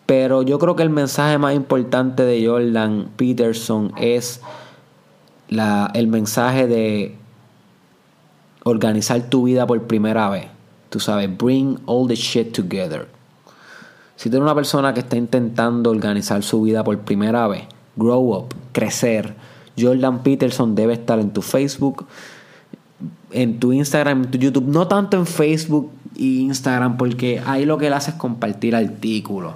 pero 0.07 0.43
yo 0.43 0.59
creo 0.59 0.77
que 0.77 0.83
el 0.83 0.91
mensaje 0.91 1.39
más 1.39 1.55
importante 1.55 2.25
de 2.25 2.47
Jordan 2.47 3.11
Peterson 3.17 3.93
es 3.97 4.41
la, 5.49 5.91
el 5.95 6.07
mensaje 6.07 6.67
de 6.67 7.17
organizar 8.65 9.29
tu 9.29 9.45
vida 9.45 9.67
por 9.67 9.83
primera 9.87 10.29
vez. 10.29 10.47
Tú 10.91 11.01
sabes, 11.01 11.35
bring 11.37 11.79
all 11.87 12.07
the 12.07 12.15
shit 12.15 12.55
together. 12.55 13.09
Si 14.23 14.31
tú 14.31 14.37
eres 14.37 14.45
una 14.45 14.55
persona 14.55 14.95
que 14.95 15.01
está 15.01 15.17
intentando 15.17 15.91
organizar 15.91 16.45
su 16.45 16.63
vida 16.63 16.85
por 16.85 16.97
primera 17.01 17.49
vez, 17.49 17.65
grow 17.97 18.37
up, 18.37 18.55
crecer, 18.71 19.35
Jordan 19.77 20.23
Peterson 20.23 20.77
debe 20.77 20.93
estar 20.93 21.19
en 21.19 21.33
tu 21.33 21.43
Facebook, 21.43 22.07
en 23.33 23.59
tu 23.59 23.73
Instagram, 23.73 24.23
en 24.23 24.31
tu 24.31 24.39
YouTube, 24.39 24.69
no 24.69 24.87
tanto 24.87 25.17
en 25.17 25.27
Facebook 25.27 25.91
y 26.15 26.43
Instagram, 26.43 26.99
porque 26.99 27.43
ahí 27.45 27.65
lo 27.65 27.79
que 27.79 27.89
él 27.89 27.95
hace 27.95 28.13
es 28.13 28.17
compartir 28.17 28.77
artículos. 28.77 29.55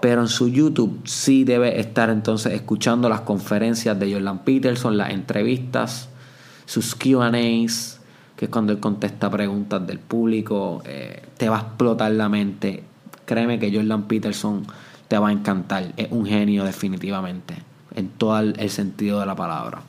Pero 0.00 0.20
en 0.20 0.28
su 0.28 0.46
YouTube 0.46 1.00
sí 1.02 1.42
debe 1.42 1.80
estar 1.80 2.08
entonces 2.08 2.52
escuchando 2.52 3.08
las 3.08 3.22
conferencias 3.22 3.98
de 3.98 4.12
Jordan 4.12 4.44
Peterson, 4.44 4.96
las 4.96 5.10
entrevistas, 5.10 6.08
sus 6.66 6.94
QAs, 6.94 7.98
que 8.36 8.44
es 8.44 8.48
cuando 8.48 8.72
él 8.72 8.78
contesta 8.78 9.28
preguntas 9.28 9.84
del 9.84 9.98
público. 9.98 10.82
Eh, 10.84 11.20
te 11.36 11.48
va 11.48 11.56
a 11.56 11.60
explotar 11.62 12.12
la 12.12 12.28
mente. 12.28 12.84
Créeme 13.28 13.58
que 13.58 13.70
Jordan 13.70 14.04
Peterson 14.04 14.64
te 15.06 15.18
va 15.18 15.28
a 15.28 15.32
encantar. 15.32 15.92
Es 15.98 16.08
un 16.10 16.24
genio 16.24 16.64
definitivamente, 16.64 17.62
en 17.94 18.08
todo 18.08 18.38
el 18.38 18.70
sentido 18.70 19.20
de 19.20 19.26
la 19.26 19.36
palabra. 19.36 19.82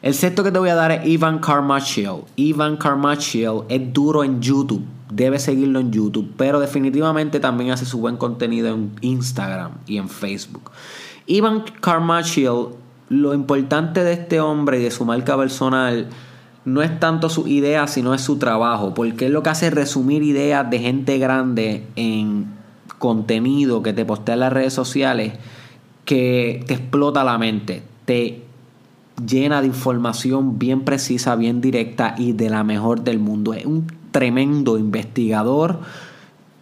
El 0.00 0.14
sexto 0.14 0.44
que 0.44 0.52
te 0.52 0.60
voy 0.60 0.68
a 0.68 0.76
dar 0.76 0.92
es 0.92 1.04
Ivan 1.04 1.40
Carmachiel. 1.40 2.22
Ivan 2.36 2.76
Carmachiel 2.76 3.62
es 3.68 3.92
duro 3.92 4.22
en 4.22 4.40
YouTube. 4.40 4.84
Debes 5.10 5.42
seguirlo 5.42 5.80
en 5.80 5.90
YouTube. 5.90 6.32
Pero 6.36 6.60
definitivamente 6.60 7.40
también 7.40 7.72
hace 7.72 7.84
su 7.84 7.98
buen 7.98 8.16
contenido 8.16 8.68
en 8.68 8.92
Instagram 9.00 9.72
y 9.88 9.96
en 9.96 10.08
Facebook. 10.08 10.70
Ivan 11.26 11.64
Carmachiel, 11.80 12.68
lo 13.08 13.34
importante 13.34 14.04
de 14.04 14.12
este 14.12 14.38
hombre 14.38 14.78
y 14.78 14.84
de 14.84 14.92
su 14.92 15.04
marca 15.04 15.36
personal 15.36 16.08
no 16.64 16.82
es 16.82 17.00
tanto 17.00 17.28
su 17.28 17.46
idea, 17.48 17.86
sino 17.86 18.14
es 18.14 18.20
su 18.20 18.38
trabajo. 18.38 18.94
Porque 18.94 19.26
es 19.26 19.30
lo 19.30 19.42
que 19.42 19.50
hace 19.50 19.70
resumir 19.70 20.22
ideas 20.22 20.68
de 20.70 20.78
gente 20.78 21.18
grande 21.18 21.86
en 21.96 22.46
contenido 22.98 23.82
que 23.82 23.92
te 23.92 24.04
postea 24.04 24.34
en 24.34 24.40
las 24.40 24.52
redes 24.52 24.74
sociales 24.74 25.32
que 26.04 26.64
te 26.66 26.74
explota 26.74 27.24
la 27.24 27.38
mente. 27.38 27.82
Te 28.04 28.42
llena 29.26 29.60
de 29.60 29.68
información 29.68 30.58
bien 30.58 30.82
precisa, 30.82 31.36
bien 31.36 31.60
directa 31.60 32.14
y 32.18 32.32
de 32.32 32.50
la 32.50 32.64
mejor 32.64 33.02
del 33.02 33.18
mundo. 33.18 33.54
Es 33.54 33.64
un 33.64 33.86
tremendo 34.10 34.78
investigador 34.78 35.80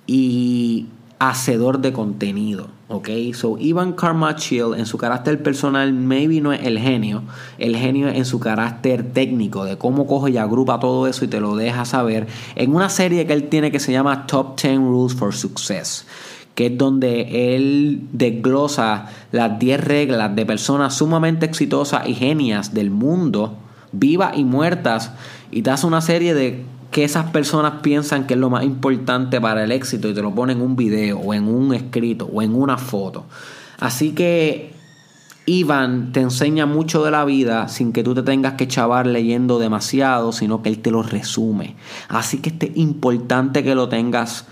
y 0.06 0.86
hacedor 1.18 1.80
de 1.80 1.92
contenido. 1.92 2.77
Ok, 2.90 3.10
so 3.34 3.58
Ivan 3.58 3.92
Carmachiel 3.92 4.72
en 4.74 4.86
su 4.86 4.96
carácter 4.96 5.42
personal, 5.42 5.92
maybe 5.92 6.40
no 6.40 6.54
es 6.54 6.64
el 6.64 6.78
genio, 6.78 7.22
el 7.58 7.76
genio 7.76 8.08
es 8.08 8.16
en 8.16 8.24
su 8.24 8.40
carácter 8.40 9.12
técnico, 9.12 9.66
de 9.66 9.76
cómo 9.76 10.06
coge 10.06 10.30
y 10.30 10.38
agrupa 10.38 10.80
todo 10.80 11.06
eso 11.06 11.26
y 11.26 11.28
te 11.28 11.38
lo 11.38 11.54
deja 11.54 11.84
saber 11.84 12.26
en 12.54 12.74
una 12.74 12.88
serie 12.88 13.26
que 13.26 13.34
él 13.34 13.50
tiene 13.50 13.70
que 13.70 13.78
se 13.78 13.92
llama 13.92 14.26
Top 14.26 14.58
10 14.58 14.78
Rules 14.78 15.14
for 15.14 15.34
Success 15.34 16.06
que 16.54 16.66
es 16.66 16.78
donde 16.78 17.54
él 17.54 18.08
desglosa 18.10 19.06
las 19.30 19.60
10 19.60 19.84
reglas 19.84 20.34
de 20.34 20.44
personas 20.44 20.94
sumamente 20.94 21.46
exitosas 21.46 22.08
y 22.08 22.14
genias 22.14 22.74
del 22.74 22.90
mundo, 22.90 23.56
vivas 23.92 24.36
y 24.36 24.42
muertas, 24.42 25.12
y 25.52 25.62
te 25.62 25.70
hace 25.70 25.86
una 25.86 26.00
serie 26.00 26.34
de 26.34 26.64
que 26.90 27.04
esas 27.04 27.30
personas 27.30 27.74
piensan 27.82 28.26
que 28.26 28.34
es 28.34 28.40
lo 28.40 28.50
más 28.50 28.64
importante 28.64 29.40
para 29.40 29.64
el 29.64 29.72
éxito 29.72 30.08
y 30.08 30.14
te 30.14 30.22
lo 30.22 30.34
pone 30.34 30.52
en 30.52 30.62
un 30.62 30.76
video 30.76 31.18
o 31.18 31.34
en 31.34 31.46
un 31.46 31.74
escrito 31.74 32.30
o 32.32 32.42
en 32.42 32.54
una 32.54 32.78
foto. 32.78 33.26
Así 33.78 34.12
que 34.12 34.72
Iván 35.46 36.12
te 36.12 36.20
enseña 36.20 36.66
mucho 36.66 37.04
de 37.04 37.10
la 37.10 37.24
vida 37.24 37.68
sin 37.68 37.92
que 37.92 38.02
tú 38.02 38.14
te 38.14 38.22
tengas 38.22 38.54
que 38.54 38.68
chavar 38.68 39.06
leyendo 39.06 39.58
demasiado, 39.58 40.32
sino 40.32 40.62
que 40.62 40.68
él 40.68 40.80
te 40.80 40.90
lo 40.90 41.02
resume. 41.02 41.76
Así 42.08 42.38
que 42.38 42.50
este 42.50 42.70
es 42.70 42.76
importante 42.76 43.62
que 43.62 43.74
lo 43.74 43.88
tengas 43.88 44.46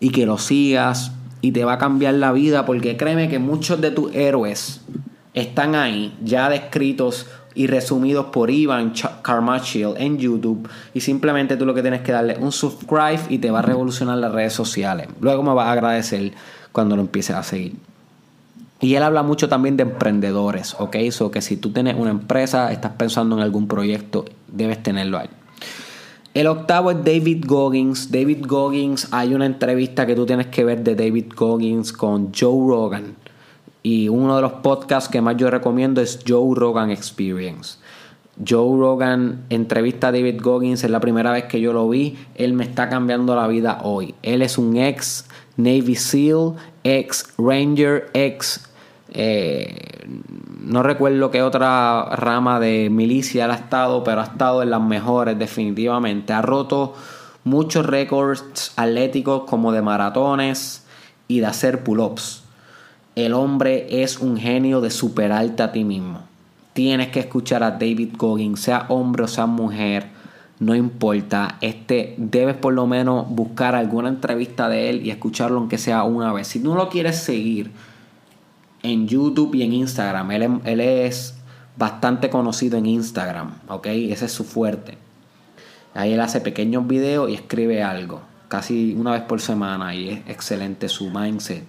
y 0.00 0.10
que 0.10 0.26
lo 0.26 0.38
sigas 0.38 1.12
y 1.40 1.52
te 1.52 1.64
va 1.64 1.74
a 1.74 1.78
cambiar 1.78 2.14
la 2.14 2.32
vida 2.32 2.66
porque 2.66 2.96
créeme 2.96 3.28
que 3.28 3.38
muchos 3.38 3.80
de 3.80 3.90
tus 3.90 4.14
héroes 4.14 4.82
están 5.34 5.74
ahí 5.74 6.14
ya 6.22 6.48
descritos 6.48 7.26
y 7.54 7.66
resumidos 7.66 8.26
por 8.26 8.50
Ivan 8.50 8.92
Carmachiel 9.22 9.94
en 9.96 10.18
YouTube 10.18 10.68
y 10.94 11.00
simplemente 11.00 11.56
tú 11.56 11.66
lo 11.66 11.74
que 11.74 11.82
tienes 11.82 12.02
que 12.02 12.12
darle 12.12 12.36
un 12.38 12.52
subscribe 12.52 13.20
y 13.28 13.38
te 13.38 13.50
va 13.50 13.60
a 13.60 13.62
revolucionar 13.62 14.18
las 14.18 14.32
redes 14.32 14.52
sociales. 14.52 15.08
Luego 15.20 15.42
me 15.42 15.54
vas 15.54 15.68
a 15.68 15.72
agradecer 15.72 16.32
cuando 16.72 16.96
lo 16.96 17.02
empieces 17.02 17.36
a 17.36 17.42
seguir. 17.42 17.76
Y 18.80 18.96
él 18.96 19.02
habla 19.04 19.22
mucho 19.22 19.48
también 19.48 19.76
de 19.76 19.84
emprendedores, 19.84 20.74
¿ok? 20.78 20.96
So 21.10 21.30
que 21.30 21.40
si 21.40 21.56
tú 21.56 21.70
tienes 21.70 21.94
una 21.96 22.10
empresa, 22.10 22.72
estás 22.72 22.92
pensando 22.92 23.36
en 23.36 23.42
algún 23.42 23.68
proyecto, 23.68 24.24
debes 24.48 24.82
tenerlo 24.82 25.18
ahí. 25.18 25.28
El 26.34 26.46
octavo 26.46 26.90
es 26.90 27.04
David 27.04 27.44
Goggins. 27.46 28.10
David 28.10 28.44
Goggins, 28.46 29.08
hay 29.12 29.34
una 29.34 29.46
entrevista 29.46 30.06
que 30.06 30.16
tú 30.16 30.24
tienes 30.26 30.46
que 30.46 30.64
ver 30.64 30.82
de 30.82 30.96
David 30.96 31.26
Goggins 31.36 31.92
con 31.92 32.32
Joe 32.34 32.68
Rogan. 32.68 33.16
Y 33.82 34.08
uno 34.08 34.36
de 34.36 34.42
los 34.42 34.52
podcasts 34.54 35.08
que 35.10 35.20
más 35.20 35.36
yo 35.36 35.50
recomiendo 35.50 36.00
es 36.00 36.20
Joe 36.26 36.54
Rogan 36.54 36.90
Experience. 36.90 37.78
Joe 38.46 38.78
Rogan 38.78 39.44
entrevista 39.50 40.08
a 40.08 40.12
David 40.12 40.40
Goggins, 40.40 40.84
es 40.84 40.90
la 40.90 41.00
primera 41.00 41.32
vez 41.32 41.44
que 41.44 41.60
yo 41.60 41.72
lo 41.72 41.88
vi. 41.88 42.16
Él 42.34 42.54
me 42.54 42.64
está 42.64 42.88
cambiando 42.88 43.34
la 43.34 43.46
vida 43.46 43.80
hoy. 43.82 44.14
Él 44.22 44.42
es 44.42 44.56
un 44.58 44.76
ex 44.76 45.26
Navy 45.56 45.96
SEAL, 45.96 46.54
ex 46.84 47.34
Ranger, 47.36 48.10
ex 48.14 48.72
eh, 49.14 50.06
no 50.60 50.82
recuerdo 50.82 51.30
qué 51.30 51.42
otra 51.42 52.04
rama 52.16 52.58
de 52.60 52.88
milicia 52.90 53.46
ha 53.46 53.54
estado, 53.54 54.02
pero 54.02 54.20
ha 54.20 54.24
estado 54.24 54.62
en 54.62 54.70
las 54.70 54.80
mejores 54.80 55.38
definitivamente. 55.38 56.32
Ha 56.32 56.40
roto 56.40 56.94
muchos 57.44 57.84
récords 57.84 58.72
atléticos 58.76 59.44
como 59.44 59.72
de 59.72 59.82
maratones 59.82 60.86
y 61.28 61.40
de 61.40 61.46
hacer 61.46 61.84
pull-ups. 61.84 62.41
El 63.14 63.34
hombre 63.34 64.02
es 64.02 64.18
un 64.18 64.38
genio 64.38 64.80
de 64.80 64.90
superarte 64.90 65.62
a 65.62 65.70
ti 65.70 65.84
mismo. 65.84 66.20
Tienes 66.72 67.08
que 67.08 67.20
escuchar 67.20 67.62
a 67.62 67.72
David 67.72 68.14
Goggins, 68.16 68.60
sea 68.60 68.86
hombre 68.88 69.24
o 69.24 69.28
sea 69.28 69.44
mujer, 69.44 70.06
no 70.58 70.74
importa. 70.74 71.58
Este 71.60 72.14
debes 72.16 72.56
por 72.56 72.72
lo 72.72 72.86
menos 72.86 73.28
buscar 73.28 73.74
alguna 73.74 74.08
entrevista 74.08 74.70
de 74.70 74.88
él 74.88 75.06
y 75.06 75.10
escucharlo 75.10 75.58
aunque 75.58 75.76
sea 75.76 76.04
una 76.04 76.32
vez. 76.32 76.48
Si 76.48 76.60
no 76.60 76.74
lo 76.74 76.88
quieres 76.88 77.18
seguir 77.18 77.70
en 78.82 79.06
YouTube 79.06 79.56
y 79.56 79.62
en 79.62 79.74
Instagram, 79.74 80.30
él, 80.30 80.60
él 80.64 80.80
es 80.80 81.34
bastante 81.76 82.30
conocido 82.30 82.78
en 82.78 82.86
Instagram, 82.86 83.58
¿ok? 83.68 83.88
Ese 83.88 84.24
es 84.24 84.32
su 84.32 84.44
fuerte. 84.44 84.96
Ahí 85.94 86.14
él 86.14 86.20
hace 86.20 86.40
pequeños 86.40 86.86
videos 86.86 87.28
y 87.28 87.34
escribe 87.34 87.82
algo, 87.82 88.22
casi 88.48 88.94
una 88.94 89.12
vez 89.12 89.22
por 89.22 89.42
semana, 89.42 89.94
y 89.94 90.08
es 90.08 90.20
excelente 90.26 90.88
su 90.88 91.10
mindset 91.10 91.64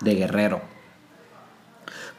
de 0.00 0.14
guerrero. 0.16 0.69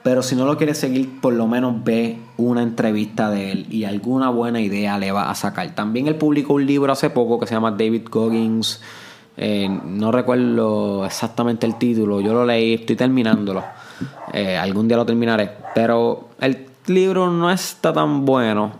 Pero 0.04 0.24
si 0.24 0.36
no 0.36 0.46
lo 0.46 0.58
quieres 0.58 0.80
seguir, 0.80 1.20
por 1.22 1.34
lo 1.34 1.48
menos 1.48 1.84
ve 1.84 2.18
una 2.38 2.64
entrevista 2.64 3.30
de 3.30 3.52
él 3.52 3.68
y 3.70 3.84
alguna 3.84 4.30
buena 4.30 4.60
idea 4.60 4.98
le 4.98 5.12
va 5.12 5.30
a 5.30 5.36
sacar. 5.36 5.76
También 5.76 6.08
él 6.08 6.16
publicó 6.16 6.56
un 6.56 6.66
libro 6.66 6.92
hace 6.92 7.12
poco 7.12 7.40
que 7.40 7.46
se 7.46 7.54
llama 7.54 7.72
David 7.72 8.08
Goggins. 8.10 8.82
Eh, 9.38 9.70
no 9.70 10.12
recuerdo 10.12 11.06
exactamente 11.06 11.68
el 11.68 11.78
título, 11.78 12.20
yo 12.20 12.34
lo 12.34 12.46
leí, 12.46 12.74
estoy 12.74 12.96
terminándolo. 12.96 13.64
Eh, 14.34 14.58
algún 14.58 14.88
día 14.88 14.98
lo 14.98 15.06
terminaré. 15.06 15.52
Pero 15.76 16.30
el 16.40 16.66
libro 16.88 17.30
no 17.30 17.52
está 17.52 17.94
tan 17.94 18.26
bueno. 18.26 18.72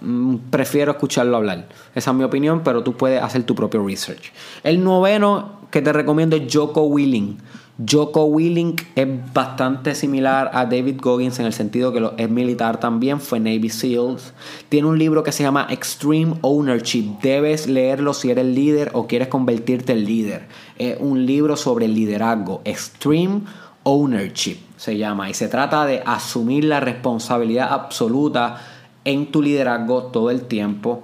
Mm, 0.00 0.36
prefiero 0.50 0.92
escucharlo 0.92 1.36
hablar. 1.36 1.68
Esa 1.94 2.10
es 2.10 2.16
mi 2.16 2.24
opinión, 2.24 2.62
pero 2.64 2.82
tú 2.82 2.94
puedes 2.94 3.22
hacer 3.22 3.44
tu 3.44 3.54
propio 3.54 3.86
research. 3.86 4.32
El 4.64 4.82
noveno 4.82 5.60
que 5.70 5.82
te 5.82 5.92
recomiendo 5.92 6.36
es 6.36 6.52
Joko 6.52 6.82
Willing. 6.82 7.38
Joko 7.88 8.24
Willing 8.24 8.76
es 8.94 9.08
bastante 9.32 9.94
similar 9.94 10.50
a 10.52 10.66
David 10.66 11.00
Goggins 11.00 11.38
en 11.38 11.46
el 11.46 11.52
sentido 11.52 11.92
que 11.92 12.22
es 12.22 12.30
militar 12.30 12.78
también, 12.78 13.20
fue 13.20 13.40
Navy 13.40 13.70
SEALs. 13.70 14.34
Tiene 14.68 14.88
un 14.88 14.98
libro 14.98 15.22
que 15.22 15.32
se 15.32 15.42
llama 15.42 15.66
Extreme 15.70 16.34
Ownership. 16.42 17.18
Debes 17.22 17.66
leerlo 17.66 18.12
si 18.14 18.30
eres 18.30 18.44
líder 18.44 18.90
o 18.92 19.06
quieres 19.06 19.28
convertirte 19.28 19.92
en 19.92 20.04
líder. 20.04 20.48
Es 20.76 20.96
un 21.00 21.24
libro 21.24 21.56
sobre 21.56 21.88
liderazgo. 21.88 22.60
Extreme 22.64 23.42
Ownership 23.84 24.58
se 24.76 24.98
llama. 24.98 25.30
Y 25.30 25.34
se 25.34 25.48
trata 25.48 25.86
de 25.86 26.02
asumir 26.04 26.64
la 26.64 26.80
responsabilidad 26.80 27.72
absoluta 27.72 28.60
en 29.04 29.32
tu 29.32 29.42
liderazgo 29.42 30.04
todo 30.04 30.30
el 30.30 30.42
tiempo. 30.42 31.02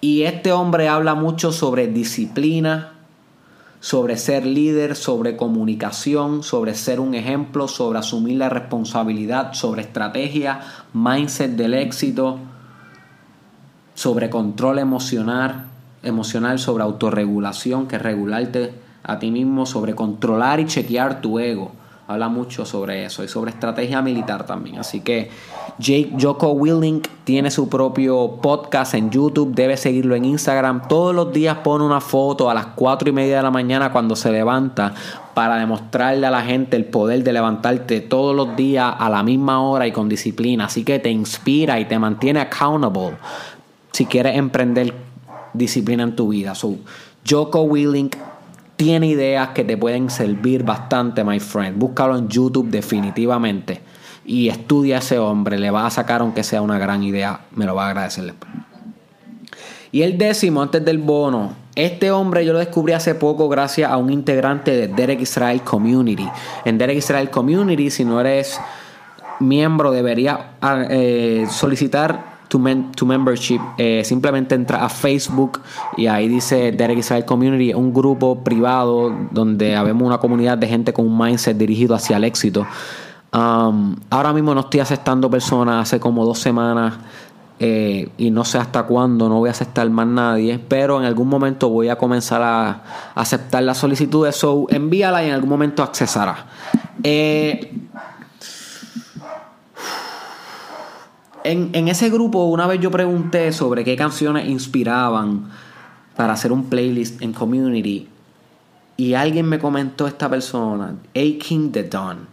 Y 0.00 0.22
este 0.22 0.52
hombre 0.52 0.88
habla 0.88 1.14
mucho 1.14 1.52
sobre 1.52 1.86
disciplina, 1.88 2.95
sobre 3.80 4.16
ser 4.16 4.46
líder, 4.46 4.96
sobre 4.96 5.36
comunicación, 5.36 6.42
sobre 6.42 6.74
ser 6.74 7.00
un 7.00 7.14
ejemplo, 7.14 7.68
sobre 7.68 7.98
asumir 7.98 8.38
la 8.38 8.48
responsabilidad, 8.48 9.52
sobre 9.52 9.82
estrategia, 9.82 10.60
mindset 10.92 11.52
del 11.52 11.74
éxito, 11.74 12.38
sobre 13.94 14.30
control 14.30 14.78
emocional, 14.78 15.66
emocional, 16.02 16.58
sobre 16.58 16.84
autorregulación, 16.84 17.86
que 17.86 17.96
es 17.96 18.02
regularte 18.02 18.74
a 19.02 19.18
ti 19.18 19.30
mismo, 19.30 19.66
sobre 19.66 19.94
controlar 19.94 20.60
y 20.60 20.66
chequear 20.66 21.20
tu 21.20 21.38
ego 21.38 21.72
habla 22.08 22.28
mucho 22.28 22.64
sobre 22.64 23.04
eso 23.04 23.24
y 23.24 23.28
sobre 23.28 23.50
estrategia 23.50 24.00
militar 24.00 24.46
también. 24.46 24.78
Así 24.78 25.00
que 25.00 25.30
Jake 25.78 26.12
Joko 26.20 26.52
Willing 26.52 27.02
tiene 27.24 27.50
su 27.50 27.68
propio 27.68 28.38
podcast 28.40 28.94
en 28.94 29.10
YouTube, 29.10 29.54
debe 29.54 29.76
seguirlo 29.76 30.14
en 30.14 30.24
Instagram. 30.24 30.88
Todos 30.88 31.14
los 31.14 31.32
días 31.32 31.58
pone 31.58 31.84
una 31.84 32.00
foto 32.00 32.48
a 32.48 32.54
las 32.54 32.66
4 32.66 33.08
y 33.08 33.12
media 33.12 33.38
de 33.38 33.42
la 33.42 33.50
mañana 33.50 33.90
cuando 33.92 34.14
se 34.14 34.30
levanta 34.30 34.94
para 35.34 35.56
demostrarle 35.56 36.26
a 36.26 36.30
la 36.30 36.42
gente 36.42 36.76
el 36.76 36.86
poder 36.86 37.22
de 37.22 37.32
levantarte 37.32 38.00
todos 38.00 38.34
los 38.34 38.56
días 38.56 38.94
a 38.96 39.10
la 39.10 39.22
misma 39.22 39.60
hora 39.60 39.86
y 39.86 39.92
con 39.92 40.08
disciplina. 40.08 40.66
Así 40.66 40.84
que 40.84 40.98
te 40.98 41.10
inspira 41.10 41.78
y 41.80 41.84
te 41.84 41.98
mantiene 41.98 42.40
accountable 42.40 43.16
si 43.92 44.06
quieres 44.06 44.36
emprender 44.36 44.94
disciplina 45.52 46.04
en 46.04 46.14
tu 46.14 46.28
vida. 46.28 46.54
So, 46.54 46.76
Joko 47.28 47.62
Willing 47.62 48.10
tiene 48.76 49.06
ideas 49.06 49.48
que 49.48 49.64
te 49.64 49.76
pueden 49.76 50.10
servir 50.10 50.62
bastante, 50.62 51.24
my 51.24 51.40
friend. 51.40 51.78
Búscalo 51.78 52.16
en 52.16 52.28
YouTube 52.28 52.68
definitivamente. 52.68 53.80
Y 54.24 54.48
estudia 54.48 54.96
a 54.96 54.98
ese 54.98 55.18
hombre. 55.18 55.58
Le 55.58 55.70
va 55.70 55.86
a 55.86 55.90
sacar 55.90 56.20
aunque 56.20 56.42
sea 56.42 56.62
una 56.62 56.78
gran 56.78 57.02
idea. 57.02 57.40
Me 57.52 57.64
lo 57.64 57.74
va 57.74 57.86
a 57.86 57.88
agradecer 57.90 58.34
Y 59.92 60.02
el 60.02 60.18
décimo, 60.18 60.62
antes 60.62 60.84
del 60.84 60.98
bono. 60.98 61.66
Este 61.74 62.10
hombre 62.10 62.44
yo 62.44 62.52
lo 62.52 62.58
descubrí 62.58 62.94
hace 62.94 63.14
poco 63.14 63.48
gracias 63.48 63.90
a 63.90 63.98
un 63.98 64.10
integrante 64.10 64.70
de 64.70 64.88
Derek 64.88 65.20
Israel 65.20 65.62
Community. 65.62 66.28
En 66.64 66.78
Derek 66.78 66.98
Israel 66.98 67.30
Community, 67.30 67.90
si 67.90 68.04
no 68.04 68.18
eres 68.20 68.58
miembro, 69.40 69.90
debería 69.90 70.52
eh, 70.88 71.46
solicitar 71.50 72.35
to, 72.48 72.58
membership, 73.06 73.60
eh, 73.78 74.02
simplemente 74.04 74.54
entra 74.54 74.84
a 74.84 74.88
Facebook 74.88 75.60
y 75.96 76.06
ahí 76.06 76.28
dice 76.28 76.72
Derek 76.72 76.98
Israel 76.98 77.24
Community, 77.24 77.74
un 77.74 77.92
grupo 77.92 78.42
privado 78.42 79.12
donde 79.30 79.76
habemos 79.76 80.06
una 80.06 80.18
comunidad 80.18 80.58
de 80.58 80.68
gente 80.68 80.92
con 80.92 81.06
un 81.06 81.18
mindset 81.18 81.56
dirigido 81.56 81.94
hacia 81.94 82.16
el 82.16 82.24
éxito. 82.24 82.66
Um, 83.32 83.96
ahora 84.08 84.32
mismo 84.32 84.54
no 84.54 84.60
estoy 84.60 84.80
aceptando 84.80 85.28
personas 85.28 85.82
hace 85.82 86.00
como 86.00 86.24
dos 86.24 86.38
semanas 86.38 86.94
eh, 87.58 88.10
y 88.18 88.30
no 88.30 88.44
sé 88.44 88.58
hasta 88.58 88.82
cuándo 88.82 89.28
no 89.28 89.38
voy 89.38 89.48
a 89.48 89.52
aceptar 89.52 89.88
más 89.88 90.06
nadie, 90.06 90.58
pero 90.58 91.00
en 91.00 91.06
algún 91.06 91.28
momento 91.28 91.68
voy 91.70 91.88
a 91.88 91.96
comenzar 91.96 92.42
a, 92.42 92.82
aceptar 93.14 93.62
las 93.62 93.78
solicitudes. 93.78 94.36
So 94.36 94.66
envíala 94.70 95.24
y 95.24 95.28
en 95.28 95.34
algún 95.34 95.50
momento 95.50 95.82
accesará. 95.82 96.46
Eh, 97.02 97.72
en, 101.52 101.88
ese 101.88 102.10
grupo 102.10 102.44
una 102.44 102.66
vez 102.66 102.80
yo 102.80 102.90
pregunté 102.90 103.52
sobre 103.52 103.84
qué 103.84 103.96
canciones 103.96 104.48
inspiraban 104.48 105.50
para 106.16 106.32
hacer 106.32 106.52
un 106.52 106.64
playlist 106.64 107.22
en 107.22 107.32
community 107.32 108.08
y 108.96 109.14
alguien 109.14 109.46
me 109.46 109.58
comentó 109.58 110.06
esta 110.06 110.28
persona, 110.28 110.94
A 111.14 111.38
King 111.38 111.70
the 111.70 111.84
Dawn. 111.84 112.26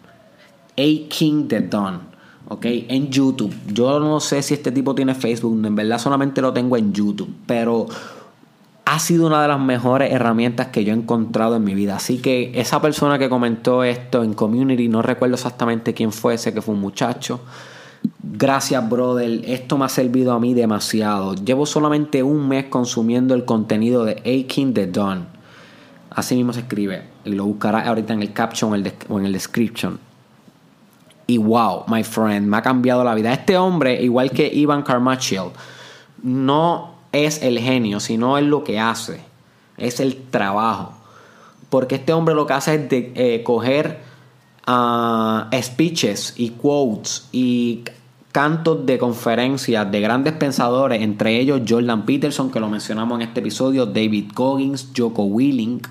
A 0.78 1.10
King 1.10 1.48
the 1.48 1.62
Dawn. 1.62 2.14
¿ok? 2.48 2.66
En 2.66 3.10
YouTube. 3.10 3.54
Yo 3.68 4.00
no 4.00 4.20
sé 4.20 4.42
si 4.42 4.54
este 4.54 4.72
tipo 4.72 4.96
tiene 4.96 5.16
Facebook, 5.16 5.66
en 5.66 5.76
verdad 5.76 6.00
solamente 6.00 6.42
lo 6.42 6.54
tengo 6.54 6.78
en 6.78 6.94
YouTube, 6.94 7.34
pero 7.46 7.88
ha 8.86 9.00
sido 9.00 9.28
una 9.28 9.42
de 9.42 9.48
las 9.48 9.60
mejores 9.60 10.12
herramientas 10.12 10.68
que 10.68 10.84
yo 10.84 10.94
he 10.94 10.98
encontrado 10.98 11.56
en 11.56 11.64
mi 11.64 11.74
vida. 11.74 11.96
Así 11.96 12.20
que 12.20 12.52
esa 12.56 12.82
persona 12.82 13.18
que 13.18 13.30
comentó 13.30 13.84
esto 13.84 14.24
en 14.24 14.34
community, 14.34 14.88
no 14.88 15.02
recuerdo 15.02 15.36
exactamente 15.36 15.94
quién 15.94 16.12
fue, 16.12 16.38
sé 16.38 16.54
que 16.54 16.62
fue 16.62 16.76
un 16.76 16.82
muchacho. 16.82 17.40
Gracias, 18.26 18.90
brother. 18.90 19.42
Esto 19.44 19.78
me 19.78 19.84
ha 19.84 19.90
servido 19.90 20.32
a 20.32 20.40
mí 20.40 20.54
demasiado. 20.54 21.36
Llevo 21.36 21.66
solamente 21.66 22.24
un 22.24 22.48
mes 22.48 22.66
consumiendo 22.66 23.36
el 23.36 23.44
contenido 23.44 24.06
de 24.06 24.14
Aching 24.20 24.74
the 24.74 24.88
Dawn. 24.88 25.28
Así 26.10 26.34
mismo 26.36 26.54
se 26.54 26.62
escribe. 26.62 27.04
Y 27.26 27.32
lo 27.32 27.44
buscarás 27.44 27.86
ahorita 27.86 28.14
en 28.14 28.22
el 28.22 28.32
caption 28.32 28.72
o 29.10 29.20
en 29.20 29.26
el 29.26 29.34
description. 29.34 30.00
Y 31.28 31.38
wow, 31.38 31.84
my 31.88 32.04
friend, 32.04 32.48
me 32.48 32.56
ha 32.58 32.62
cambiado 32.62 33.04
la 33.04 33.14
vida. 33.14 33.34
Este 33.34 33.58
hombre, 33.58 34.02
igual 34.02 34.32
que 34.32 34.50
Ivan 34.54 34.84
Carmichael, 34.84 35.50
no 36.22 36.96
es 37.12 37.44
el 37.44 37.60
genio, 37.60 38.00
sino 38.00 38.38
es 38.38 38.46
lo 38.46 38.64
que 38.64 38.80
hace. 38.80 39.20
Es 39.78 40.00
el 40.00 40.16
trabajo. 40.30 40.94
Porque 41.70 41.96
este 41.96 42.14
hombre 42.14 42.36
lo 42.36 42.46
que 42.46 42.54
hace 42.54 42.76
es 42.76 42.90
de, 42.90 43.12
eh, 43.16 43.44
coger 43.44 44.00
uh, 44.66 45.44
speeches 45.62 46.36
y 46.38 46.52
quotes 46.52 47.28
y 47.34 47.84
cantos 48.34 48.86
de 48.88 48.98
conferencias 48.98 49.90
de 49.92 50.02
grandes 50.02 50.34
pensadores, 50.34 51.02
entre 51.04 51.40
ellos 51.40 51.62
Jordan 51.70 52.04
Peterson, 52.04 52.52
que 52.52 52.60
lo 52.60 52.68
mencionamos 52.68 53.22
en 53.22 53.28
este 53.28 53.40
episodio, 53.42 53.86
David 53.86 54.32
Goggins, 54.34 54.90
Joko 54.98 55.24
Willing. 55.24 55.82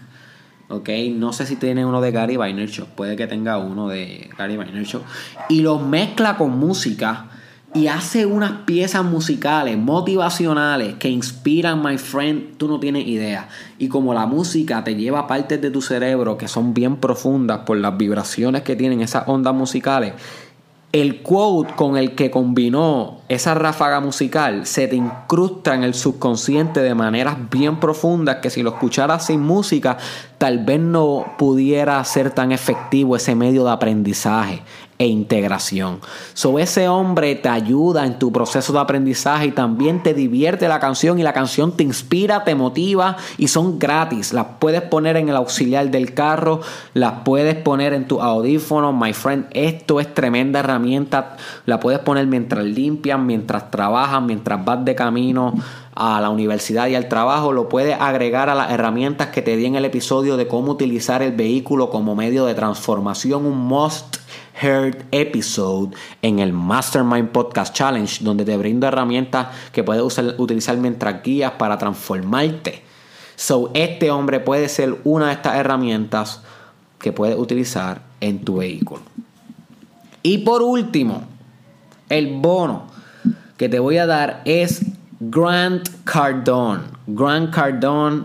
¿ok? 0.69 0.89
No 1.15 1.33
sé 1.33 1.47
si 1.47 1.55
tiene 1.55 1.87
uno 1.87 2.01
de 2.01 2.11
Gary 2.11 2.37
Vaynerchuk, 2.37 2.89
puede 2.89 3.15
que 3.15 3.29
tenga 3.29 3.59
uno 3.59 3.89
de 3.89 4.29
Gary 4.37 4.57
Vaynerchuk. 4.57 5.03
Y 5.49 5.61
los 5.61 5.87
mezcla 5.87 6.37
con 6.37 6.59
música 6.59 7.29
y 7.75 7.87
hace 7.87 8.27
unas 8.27 8.65
piezas 8.65 9.05
musicales 9.05 9.79
motivacionales 9.79 10.95
que 10.95 11.09
inspiran, 11.09 11.81
my 11.81 11.97
friend, 11.97 12.57
tú 12.57 12.67
no 12.67 12.81
tienes 12.81 13.07
idea. 13.07 13.49
Y 13.79 13.87
como 13.87 14.15
la 14.15 14.27
música 14.27 14.83
te 14.83 14.97
lleva 14.97 15.29
partes 15.29 15.61
de 15.61 15.71
tu 15.71 15.81
cerebro 15.81 16.37
que 16.37 16.49
son 16.49 16.75
bien 16.75 16.97
profundas 16.97 17.61
por 17.61 17.77
las 17.77 17.97
vibraciones 17.97 18.63
que 18.63 18.75
tienen 18.75 19.01
esas 19.01 19.29
ondas 19.29 19.55
musicales, 19.55 20.15
el 20.93 21.23
quote 21.23 21.73
con 21.75 21.97
el 21.97 22.15
que 22.15 22.31
combinó 22.31 23.21
esa 23.29 23.55
ráfaga 23.55 24.01
musical 24.01 24.67
se 24.67 24.89
te 24.89 24.97
incrusta 24.97 25.75
en 25.75 25.85
el 25.85 25.95
subconsciente 25.95 26.81
de 26.81 26.95
maneras 26.95 27.37
bien 27.51 27.81
profundas 27.81 28.37
que 28.37 28.51
si 28.51 28.63
lo 28.63 28.71
escucharas 28.71 29.27
sin 29.27 29.41
música, 29.41 29.97
tal 30.37 30.59
vez 30.65 30.81
no 30.81 31.33
pudiera 31.39 32.05
ser 32.05 32.31
tan 32.31 32.53
efectivo 32.53 33.17
ese 33.17 33.35
medio 33.35 33.65
de 33.65 33.71
aprendizaje 33.71 34.63
e 35.03 35.07
integración. 35.09 35.99
So, 36.33 36.61
ese 36.61 36.87
hombre 36.87 37.35
te 37.35 37.49
ayuda 37.49 38.07
en 38.07 38.21
tu 38.21 38.31
proceso 38.31 38.73
de 38.73 38.79
aprendizaje 38.79 39.47
y 39.47 39.51
también 39.51 40.01
te 40.01 40.15
divierte 40.15 40.69
la 40.69 40.79
canción 40.79 41.19
y 41.19 41.25
la 41.25 41.33
canción 41.33 41.77
te 41.77 41.83
inspira, 41.83 42.45
te 42.45 42.55
motiva 42.55 43.17
y 43.37 43.49
son 43.49 43.81
gratis. 43.81 44.33
Las 44.33 44.47
puedes 44.61 44.83
poner 44.83 45.17
en 45.17 45.29
el 45.29 45.35
auxiliar 45.35 45.91
del 45.91 46.15
carro, 46.15 46.61
las 46.95 47.25
puedes 47.25 47.57
poner 47.57 47.95
en 47.95 48.07
tu 48.07 48.23
audífono. 48.23 48.93
My 48.93 49.13
friend, 49.13 49.47
esto 49.51 49.99
es 49.99 50.15
tremenda 50.15 50.61
herramienta. 50.61 51.37
La 51.67 51.81
puedes 51.81 51.99
poner 51.99 52.29
mientras 52.29 52.65
limpias, 52.65 53.19
mientras 53.19 53.73
trabajas, 53.73 54.23
mientras 54.23 54.65
vas 54.65 54.85
de 54.85 54.95
camino 54.95 55.53
a 55.97 56.21
la 56.21 56.31
universidad 56.31 56.87
y 56.87 56.95
al 56.95 57.09
trabajo, 57.09 57.53
lo 57.53 57.69
puedes 57.69 58.01
agregar 58.01 58.49
a 58.49 58.55
las 58.55 58.71
herramientas 58.71 59.29
que 59.29 59.43
te 59.43 59.57
di 59.57 59.67
en 59.67 59.75
el 59.75 59.85
episodio 59.85 60.37
de 60.37 60.47
cómo 60.47 60.73
utilizar 60.73 61.23
el 61.23 61.33
vehículo 61.33 61.91
como 61.91 62.15
medio 62.15 62.47
de 62.47 62.55
transformación, 62.55 63.45
un 63.45 63.59
must 63.59 64.22
Heard 64.61 65.05
episode 65.11 65.95
en 66.21 66.39
el 66.39 66.53
Mastermind 66.53 67.31
Podcast 67.31 67.75
Challenge, 67.75 68.23
donde 68.23 68.45
te 68.45 68.57
brindo 68.57 68.87
herramientas 68.87 69.49
que 69.73 69.83
puedes 69.83 70.03
utilizar 70.39 70.77
mientras 70.77 71.23
guías 71.23 71.53
para 71.53 71.79
transformarte. 71.79 72.83
So, 73.37 73.71
este 73.75 74.11
hombre 74.11 74.41
puede 74.41 74.69
ser 74.69 75.01
una 75.05 75.29
de 75.29 75.33
estas 75.33 75.57
herramientas 75.57 76.43
que 76.99 77.13
puedes 77.13 77.37
utilizar 77.37 78.03
en 78.21 78.45
tu 78.45 78.59
vehículo. 78.59 79.03
Y 80.23 80.39
por 80.39 80.63
último, 80.63 81.25
el 82.09 82.35
bono 82.35 82.85
que 83.57 83.69
te 83.69 83.79
voy 83.79 83.99
a 83.99 84.07
dar 84.07 84.43
es 84.45 84.85
Grant 85.19 85.89
Cardone. 86.05 86.83
Grant 87.07 87.53
Cardone 87.53 88.25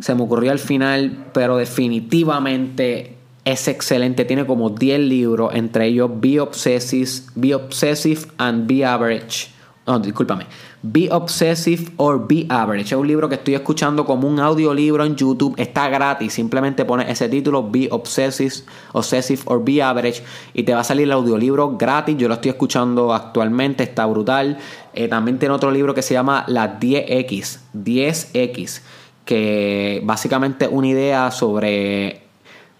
se 0.00 0.14
me 0.14 0.22
ocurrió 0.22 0.52
al 0.52 0.58
final, 0.58 1.26
pero 1.32 1.56
definitivamente 1.56 3.17
es 3.44 3.68
excelente, 3.68 4.24
tiene 4.24 4.46
como 4.46 4.70
10 4.70 5.00
libros, 5.00 5.54
entre 5.54 5.86
ellos 5.86 6.10
Be 6.14 6.40
Obsessive, 6.40 7.10
Be 7.34 7.54
Obsessive 7.54 8.20
and 8.36 8.66
Be 8.66 8.84
Average. 8.84 9.58
No, 9.88 9.98
discúlpame. 9.98 10.44
Be 10.82 11.08
Obsessive 11.10 11.92
or 11.96 12.28
Be 12.28 12.44
Average. 12.50 12.94
Es 12.94 13.00
un 13.00 13.08
libro 13.08 13.26
que 13.26 13.36
estoy 13.36 13.54
escuchando 13.54 14.04
como 14.04 14.28
un 14.28 14.38
audiolibro 14.38 15.02
en 15.02 15.16
YouTube. 15.16 15.54
Está 15.56 15.88
gratis. 15.88 16.34
Simplemente 16.34 16.84
pones 16.84 17.08
ese 17.08 17.26
título, 17.30 17.70
Be 17.70 17.88
Obsessive, 17.90 18.52
Obsessive 18.92 19.40
or 19.46 19.64
Be 19.64 19.82
Average. 19.82 20.22
Y 20.52 20.64
te 20.64 20.74
va 20.74 20.80
a 20.80 20.84
salir 20.84 21.04
el 21.04 21.12
audiolibro 21.12 21.78
gratis. 21.78 22.18
Yo 22.18 22.28
lo 22.28 22.34
estoy 22.34 22.50
escuchando 22.50 23.14
actualmente. 23.14 23.82
Está 23.82 24.04
brutal. 24.04 24.58
Eh, 24.92 25.08
también 25.08 25.38
tiene 25.38 25.54
otro 25.54 25.70
libro 25.70 25.94
que 25.94 26.02
se 26.02 26.12
llama 26.12 26.44
La 26.48 26.78
10X. 26.78 27.60
10X. 27.72 28.82
Que 29.24 30.02
básicamente 30.04 30.68
una 30.68 30.88
idea 30.88 31.30
sobre 31.30 32.27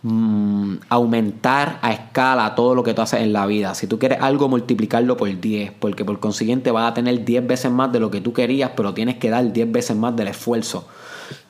Mm, 0.03 0.77
aumentar 0.91 1.81
a 1.83 1.93
escala 1.93 2.55
todo 2.55 2.77
lo 2.77 2.85
que 2.85 2.95
tú 2.95 3.03
haces 3.03 3.21
en 3.21 3.33
la 3.33 3.47
vida. 3.47 3.75
Si 3.75 3.89
tú 3.89 3.99
quieres 3.99 4.21
algo, 4.21 4.49
multiplicarlo 4.49 5.17
por 5.17 5.41
10, 5.41 5.73
porque 5.73 6.05
por 6.05 6.21
consiguiente 6.21 6.71
vas 6.71 6.93
a 6.93 6.95
tener 6.95 7.25
10 7.25 7.47
veces 7.49 7.73
más 7.73 7.91
de 7.91 7.99
lo 7.99 8.09
que 8.09 8.21
tú 8.21 8.33
querías, 8.33 8.71
pero 8.77 8.95
tienes 8.95 9.17
que 9.17 9.29
dar 9.29 9.53
10 9.53 9.73
veces 9.73 9.97
más 9.97 10.15
del 10.15 10.29
esfuerzo. 10.29 10.87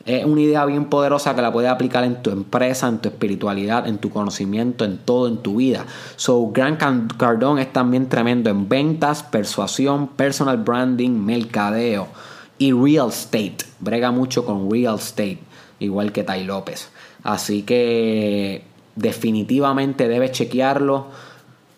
Es 0.07 0.25
una 0.25 0.41
idea 0.41 0.65
bien 0.65 0.87
poderosa 0.87 1.35
que 1.35 1.43
la 1.43 1.53
puedes 1.53 1.71
aplicar 1.71 2.05
en 2.05 2.23
tu 2.23 2.31
empresa, 2.31 2.89
en 2.89 2.99
tu 2.99 3.11
espiritualidad, 3.11 3.87
en 3.87 3.99
tu 3.99 4.09
conocimiento, 4.09 4.87
en 4.87 4.97
todo 4.97 5.29
en 5.29 5.37
tu 5.39 5.57
vida. 5.57 5.85
So, 6.17 6.51
Grant 6.51 6.81
Cardone 7.19 7.61
es 7.61 7.73
también 7.75 8.09
tremendo 8.09 8.49
en 8.49 8.67
ventas, 8.67 9.23
persuasión, 9.23 10.09
personal 10.09 10.57
branding, 10.57 11.11
mercadeo 11.11 12.09
y 12.57 12.73
real 12.73 13.11
estate. 13.11 13.59
Brega 13.81 14.11
mucho 14.11 14.47
con 14.47 14.71
real 14.71 14.97
estate, 14.97 15.41
igual 15.79 16.13
que 16.13 16.25
Tai 16.25 16.45
López. 16.45 16.91
Así 17.23 17.63
que 17.63 18.65
definitivamente 18.97 20.09
debes 20.09 20.33
chequearlo. 20.33 21.07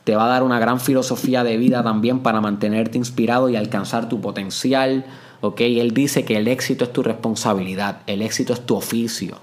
Te 0.05 0.17
va 0.17 0.25
a 0.25 0.29
dar 0.29 0.43
una 0.43 0.59
gran 0.59 0.81
filosofía 0.81 1.45
de 1.45 1.57
vida 1.57 1.83
también 1.83 2.21
para 2.21 2.41
mantenerte 2.41 2.99
inspirado 2.99 3.49
y 3.49 3.57
alcanzar 3.57 4.09
tu 4.09 4.21
potencial. 4.21 5.05
¿ok? 5.41 5.61
Él 5.61 5.93
dice 5.93 6.25
que 6.25 6.37
el 6.37 6.49
éxito 6.49 6.85
es 6.85 6.93
tu 6.93 7.03
responsabilidad, 7.03 8.01
el 8.07 8.23
éxito 8.23 8.53
es 8.53 8.61
tu 8.61 8.77
oficio. 8.77 9.37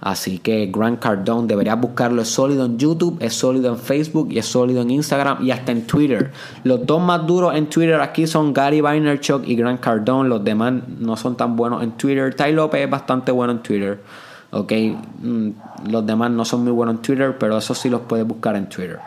Así 0.00 0.38
que 0.38 0.66
Grant 0.66 1.00
Cardone 1.00 1.46
deberías 1.46 1.80
buscarlo. 1.80 2.22
Es 2.22 2.28
sólido 2.28 2.66
en 2.66 2.78
YouTube, 2.78 3.16
es 3.20 3.34
sólido 3.34 3.72
en 3.72 3.78
Facebook 3.78 4.28
y 4.30 4.38
es 4.38 4.46
sólido 4.46 4.82
en 4.82 4.90
Instagram 4.90 5.44
y 5.44 5.50
hasta 5.50 5.72
en 5.72 5.86
Twitter. 5.86 6.32
Los 6.64 6.86
dos 6.86 7.02
más 7.02 7.26
duros 7.26 7.54
en 7.54 7.66
Twitter 7.66 8.00
aquí 8.00 8.26
son 8.26 8.52
Gary 8.52 8.80
Vaynerchuk 8.80 9.46
y 9.48 9.56
Grant 9.56 9.80
Cardone. 9.80 10.28
Los 10.28 10.44
demás 10.44 10.74
no 10.98 11.16
son 11.16 11.36
tan 11.36 11.56
buenos 11.56 11.82
en 11.82 11.92
Twitter. 11.92 12.34
Ty 12.34 12.52
López 12.52 12.82
es 12.82 12.90
bastante 12.90 13.32
bueno 13.32 13.52
en 13.52 13.62
Twitter. 13.62 14.00
Ok, 14.50 14.72
mm, 15.22 15.48
los 15.90 16.06
demás 16.06 16.30
no 16.30 16.44
son 16.44 16.62
muy 16.62 16.72
buenos 16.72 16.96
en 16.96 17.02
Twitter, 17.02 17.36
pero 17.38 17.58
eso 17.58 17.74
sí 17.74 17.88
los 17.88 18.02
puedes 18.02 18.26
buscar 18.26 18.54
en 18.56 18.68
Twitter. 18.68 18.98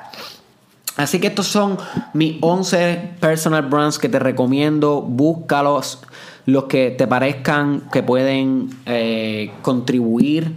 Así 0.97 1.19
que 1.19 1.27
estos 1.27 1.47
son 1.47 1.77
mis 2.13 2.37
11 2.41 3.13
personal 3.21 3.61
brands 3.63 3.99
que 3.99 4.09
te 4.09 4.19
recomiendo. 4.19 5.01
Búscalos, 5.01 6.01
los 6.45 6.65
que 6.65 6.91
te 6.91 7.07
parezcan 7.07 7.83
que 7.91 8.03
pueden 8.03 8.69
eh, 8.85 9.51
contribuir 9.61 10.53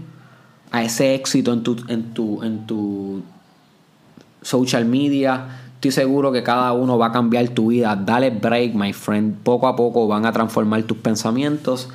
a 0.73 0.83
ese 0.83 1.15
éxito 1.15 1.53
en 1.53 1.63
tu, 1.63 1.77
en, 1.89 2.15
tu, 2.15 2.43
en 2.43 2.67
tu 2.67 3.23
social 4.41 4.85
media. 4.87 5.61
Estoy 5.75 5.93
seguro 5.93 6.33
que 6.33 6.43
cada 6.43 6.73
uno 6.73 6.97
va 6.97 7.07
a 7.07 7.13
cambiar 7.13 7.49
tu 7.49 7.69
vida. 7.69 7.95
Dale 7.95 8.31
break, 8.31 8.75
my 8.75 8.93
friend. 8.93 9.37
Poco 9.43 9.69
a 9.69 9.77
poco 9.77 10.09
van 10.09 10.25
a 10.27 10.33
transformar 10.33 10.83
tus 10.85 10.97
pensamientos 10.97 11.89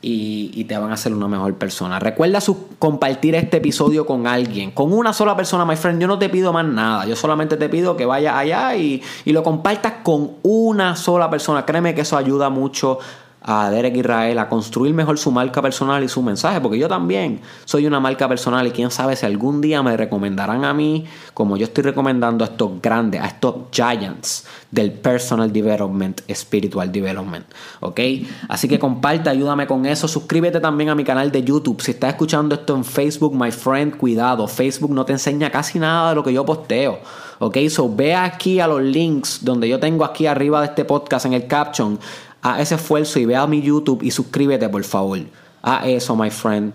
y, 0.00 0.64
te 0.64 0.78
van 0.78 0.90
a 0.90 0.94
hacer 0.94 1.12
una 1.12 1.28
mejor 1.28 1.54
persona. 1.54 1.98
Recuerda 1.98 2.38
compartir 2.78 3.34
este 3.34 3.56
episodio 3.56 4.06
con 4.06 4.26
alguien, 4.26 4.70
con 4.70 4.92
una 4.92 5.12
sola 5.12 5.36
persona, 5.36 5.64
my 5.64 5.76
friend. 5.76 6.00
Yo 6.00 6.06
no 6.06 6.18
te 6.18 6.28
pido 6.28 6.52
más 6.52 6.64
nada. 6.64 7.06
Yo 7.06 7.16
solamente 7.16 7.56
te 7.56 7.68
pido 7.68 7.96
que 7.96 8.06
vayas 8.06 8.36
allá 8.36 8.76
y, 8.76 9.02
y 9.24 9.32
lo 9.32 9.42
compartas 9.42 9.94
con 10.02 10.32
una 10.42 10.96
sola 10.96 11.28
persona. 11.28 11.66
Créeme 11.66 11.94
que 11.94 12.02
eso 12.02 12.16
ayuda 12.16 12.48
mucho 12.48 12.98
a 13.42 13.70
Derek 13.70 13.96
Israel 13.96 14.38
a 14.38 14.48
construir 14.48 14.94
mejor 14.94 15.18
su 15.18 15.30
marca 15.30 15.62
personal 15.62 16.02
y 16.02 16.08
su 16.08 16.22
mensaje, 16.22 16.60
porque 16.60 16.78
yo 16.78 16.88
también 16.88 17.40
soy 17.64 17.86
una 17.86 18.00
marca 18.00 18.28
personal 18.28 18.66
y 18.66 18.72
quién 18.72 18.90
sabe 18.90 19.16
si 19.16 19.26
algún 19.26 19.60
día 19.60 19.82
me 19.82 19.96
recomendarán 19.96 20.64
a 20.64 20.74
mí, 20.74 21.04
como 21.34 21.56
yo 21.56 21.64
estoy 21.64 21.84
recomendando 21.84 22.44
a 22.44 22.48
estos 22.48 22.82
grandes, 22.82 23.20
a 23.20 23.26
estos 23.26 23.54
giants 23.70 24.46
del 24.70 24.92
personal 24.92 25.52
development, 25.52 26.20
spiritual 26.32 26.90
development, 26.90 27.46
¿ok? 27.80 28.00
Así 28.48 28.68
que 28.68 28.78
comparte, 28.78 29.30
ayúdame 29.30 29.66
con 29.66 29.86
eso, 29.86 30.08
suscríbete 30.08 30.60
también 30.60 30.90
a 30.90 30.94
mi 30.94 31.04
canal 31.04 31.30
de 31.30 31.42
YouTube, 31.42 31.80
si 31.80 31.92
estás 31.92 32.10
escuchando 32.10 32.54
esto 32.54 32.74
en 32.74 32.84
Facebook, 32.84 33.34
my 33.34 33.50
friend, 33.50 33.96
cuidado, 33.96 34.46
Facebook 34.48 34.90
no 34.90 35.04
te 35.04 35.12
enseña 35.12 35.50
casi 35.50 35.78
nada 35.78 36.10
de 36.10 36.14
lo 36.16 36.24
que 36.24 36.32
yo 36.32 36.44
posteo. 36.44 36.98
Ok, 37.40 37.56
so 37.70 37.88
ve 37.94 38.16
aquí 38.16 38.58
a 38.58 38.66
los 38.66 38.82
links 38.82 39.44
donde 39.44 39.68
yo 39.68 39.78
tengo 39.78 40.04
aquí 40.04 40.26
arriba 40.26 40.60
de 40.60 40.66
este 40.66 40.84
podcast 40.84 41.24
en 41.24 41.34
el 41.34 41.46
caption 41.46 41.96
a 42.42 42.60
ese 42.60 42.76
esfuerzo 42.76 43.18
y 43.18 43.26
ve 43.26 43.36
a 43.36 43.46
mi 43.46 43.62
YouTube 43.62 44.02
y 44.02 44.10
suscríbete, 44.10 44.68
por 44.68 44.84
favor. 44.84 45.20
A 45.62 45.88
eso, 45.88 46.16
my 46.16 46.30
friend. 46.30 46.72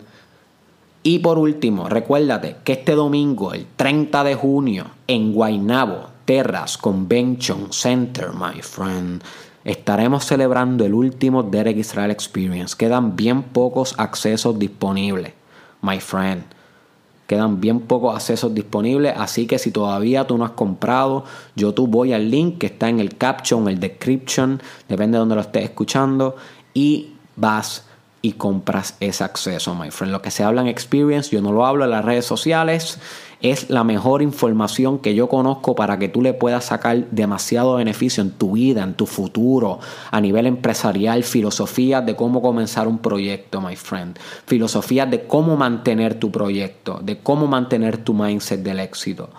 Y 1.04 1.20
por 1.20 1.38
último, 1.38 1.90
recuérdate 1.90 2.58
que 2.64 2.74
este 2.74 2.96
domingo, 2.96 3.54
el 3.54 3.66
30 3.76 4.24
de 4.24 4.36
junio, 4.36 4.86
en 5.08 5.34
Guaynabo, 5.34 6.08
Terras 6.26 6.78
Convention 6.78 7.74
Center, 7.74 8.30
my 8.34 8.62
friend, 8.62 9.22
estaremos 9.66 10.26
celebrando 10.26 10.86
el 10.86 10.94
último 10.94 11.44
Derek 11.44 11.78
Israel 11.78 12.12
Experience. 12.12 12.76
Quedan 12.78 13.18
bien 13.18 13.44
pocos 13.44 13.96
accesos 13.98 14.58
disponibles, 14.58 15.34
my 15.82 16.00
friend. 16.00 16.44
Quedan 17.34 17.60
bien 17.60 17.80
pocos 17.80 18.16
accesos 18.16 18.54
disponibles, 18.54 19.16
así 19.18 19.48
que 19.48 19.58
si 19.58 19.72
todavía 19.72 20.28
tú 20.28 20.38
no 20.38 20.46
has 20.46 20.52
comprado, 20.52 21.24
yo 21.56 21.74
tú 21.74 21.88
voy 21.88 22.14
al 22.14 22.30
link 22.30 22.60
que 22.60 22.68
está 22.68 22.90
en 22.90 23.00
el 23.00 23.18
caption, 23.18 23.68
el 23.68 23.80
description, 23.80 24.62
depende 24.88 25.16
de 25.16 25.20
donde 25.22 25.34
lo 25.34 25.42
estés 25.42 25.64
escuchando, 25.64 26.36
y 26.76 27.14
vas 27.36 27.88
y 28.26 28.32
compras 28.32 28.96
ese 29.02 29.26
acceso, 29.26 29.76
my 29.76 29.92
friend. 29.92 30.14
Lo 30.14 30.22
que 30.22 30.32
se 30.32 30.46
habla 30.46 30.62
en 30.62 30.68
Experience, 30.68 31.30
yo 31.30 31.42
no 31.42 31.52
lo 31.52 31.66
hablo 31.66 31.84
en 31.84 31.92
las 31.92 32.06
redes 32.06 32.26
sociales, 32.26 32.98
es 33.42 33.70
la 33.70 33.84
mejor 33.84 34.22
información 34.22 35.00
que 35.00 35.14
yo 35.14 35.28
conozco 35.28 35.76
para 35.76 36.00
que 36.00 36.08
tú 36.08 36.22
le 36.22 36.34
puedas 36.34 36.64
sacar 36.64 37.10
demasiado 37.12 37.76
beneficio 37.76 38.24
en 38.24 38.32
tu 38.32 38.54
vida, 38.54 38.82
en 38.82 38.94
tu 38.94 39.08
futuro, 39.08 39.80
a 40.10 40.22
nivel 40.22 40.46
empresarial, 40.46 41.26
filosofía 41.26 42.00
de 42.00 42.16
cómo 42.16 42.42
comenzar 42.42 42.88
un 42.88 43.00
proyecto, 43.00 43.60
my 43.60 43.76
friend, 43.76 44.18
filosofía 44.48 45.06
de 45.06 45.28
cómo 45.28 45.58
mantener 45.58 46.18
tu 46.18 46.32
proyecto, 46.32 47.02
de 47.04 47.20
cómo 47.20 47.46
mantener 47.46 47.98
tu 47.98 48.14
mindset 48.14 48.62
del 48.62 48.80
éxito. 48.80 49.32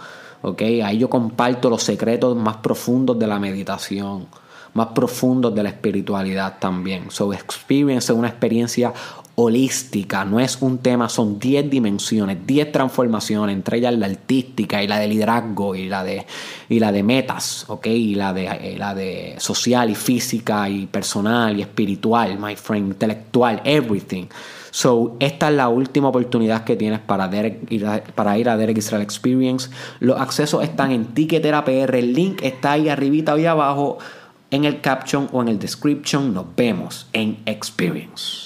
¿ok? 0.42 0.60
Ahí 0.84 0.98
yo 0.98 1.08
comparto 1.08 1.70
los 1.70 1.82
secretos 1.82 2.36
más 2.36 2.58
profundos 2.58 3.18
de 3.18 3.26
la 3.26 3.38
meditación 3.38 4.26
más 4.74 4.88
profundos 4.88 5.54
de 5.54 5.62
la 5.62 5.70
espiritualidad 5.70 6.58
también. 6.58 7.10
So, 7.10 7.32
Experience 7.32 8.12
es 8.12 8.18
una 8.18 8.28
experiencia 8.28 8.92
holística, 9.36 10.24
no 10.24 10.38
es 10.38 10.58
un 10.60 10.78
tema, 10.78 11.08
son 11.08 11.38
10 11.38 11.68
dimensiones, 11.68 12.46
10 12.46 12.70
transformaciones, 12.70 13.56
entre 13.56 13.78
ellas 13.78 13.94
la 13.94 14.06
artística 14.06 14.82
y 14.82 14.86
la 14.86 14.98
de 14.98 15.08
liderazgo 15.08 15.74
y 15.74 15.88
la 15.88 16.04
de, 16.04 16.24
y 16.68 16.78
la 16.78 16.92
de 16.92 17.02
metas, 17.02 17.64
¿ok? 17.68 17.86
Y 17.86 18.14
la 18.14 18.32
de, 18.32 18.46
eh, 18.46 18.76
la 18.78 18.94
de 18.94 19.34
social 19.38 19.90
y 19.90 19.96
física 19.96 20.68
y 20.68 20.86
personal 20.86 21.58
y 21.58 21.62
espiritual, 21.62 22.38
my 22.38 22.54
friend, 22.54 22.92
intelectual, 22.92 23.60
everything. 23.64 24.26
So, 24.70 25.16
esta 25.20 25.48
es 25.48 25.54
la 25.54 25.68
última 25.68 26.08
oportunidad 26.08 26.64
que 26.64 26.76
tienes 26.76 27.00
para, 27.00 27.30
ir 27.70 27.86
a, 27.86 28.02
para 28.02 28.38
ir 28.38 28.48
a 28.48 28.56
Derek 28.56 28.78
Israel 28.78 29.02
Experience. 29.02 29.70
Los 30.00 30.20
accesos 30.20 30.62
están 30.64 30.90
en 30.90 31.06
Ticketera 31.06 31.64
PR. 31.64 31.94
El 31.96 32.12
link 32.12 32.40
está 32.42 32.72
ahí 32.72 32.88
arribita, 32.88 33.34
ahí 33.34 33.46
abajo, 33.46 33.98
en 34.50 34.64
el 34.64 34.80
caption 34.80 35.28
o 35.32 35.42
en 35.42 35.48
el 35.48 35.58
description. 35.58 36.34
Nos 36.34 36.46
vemos 36.56 37.06
en 37.12 37.42
Experience. 37.46 38.43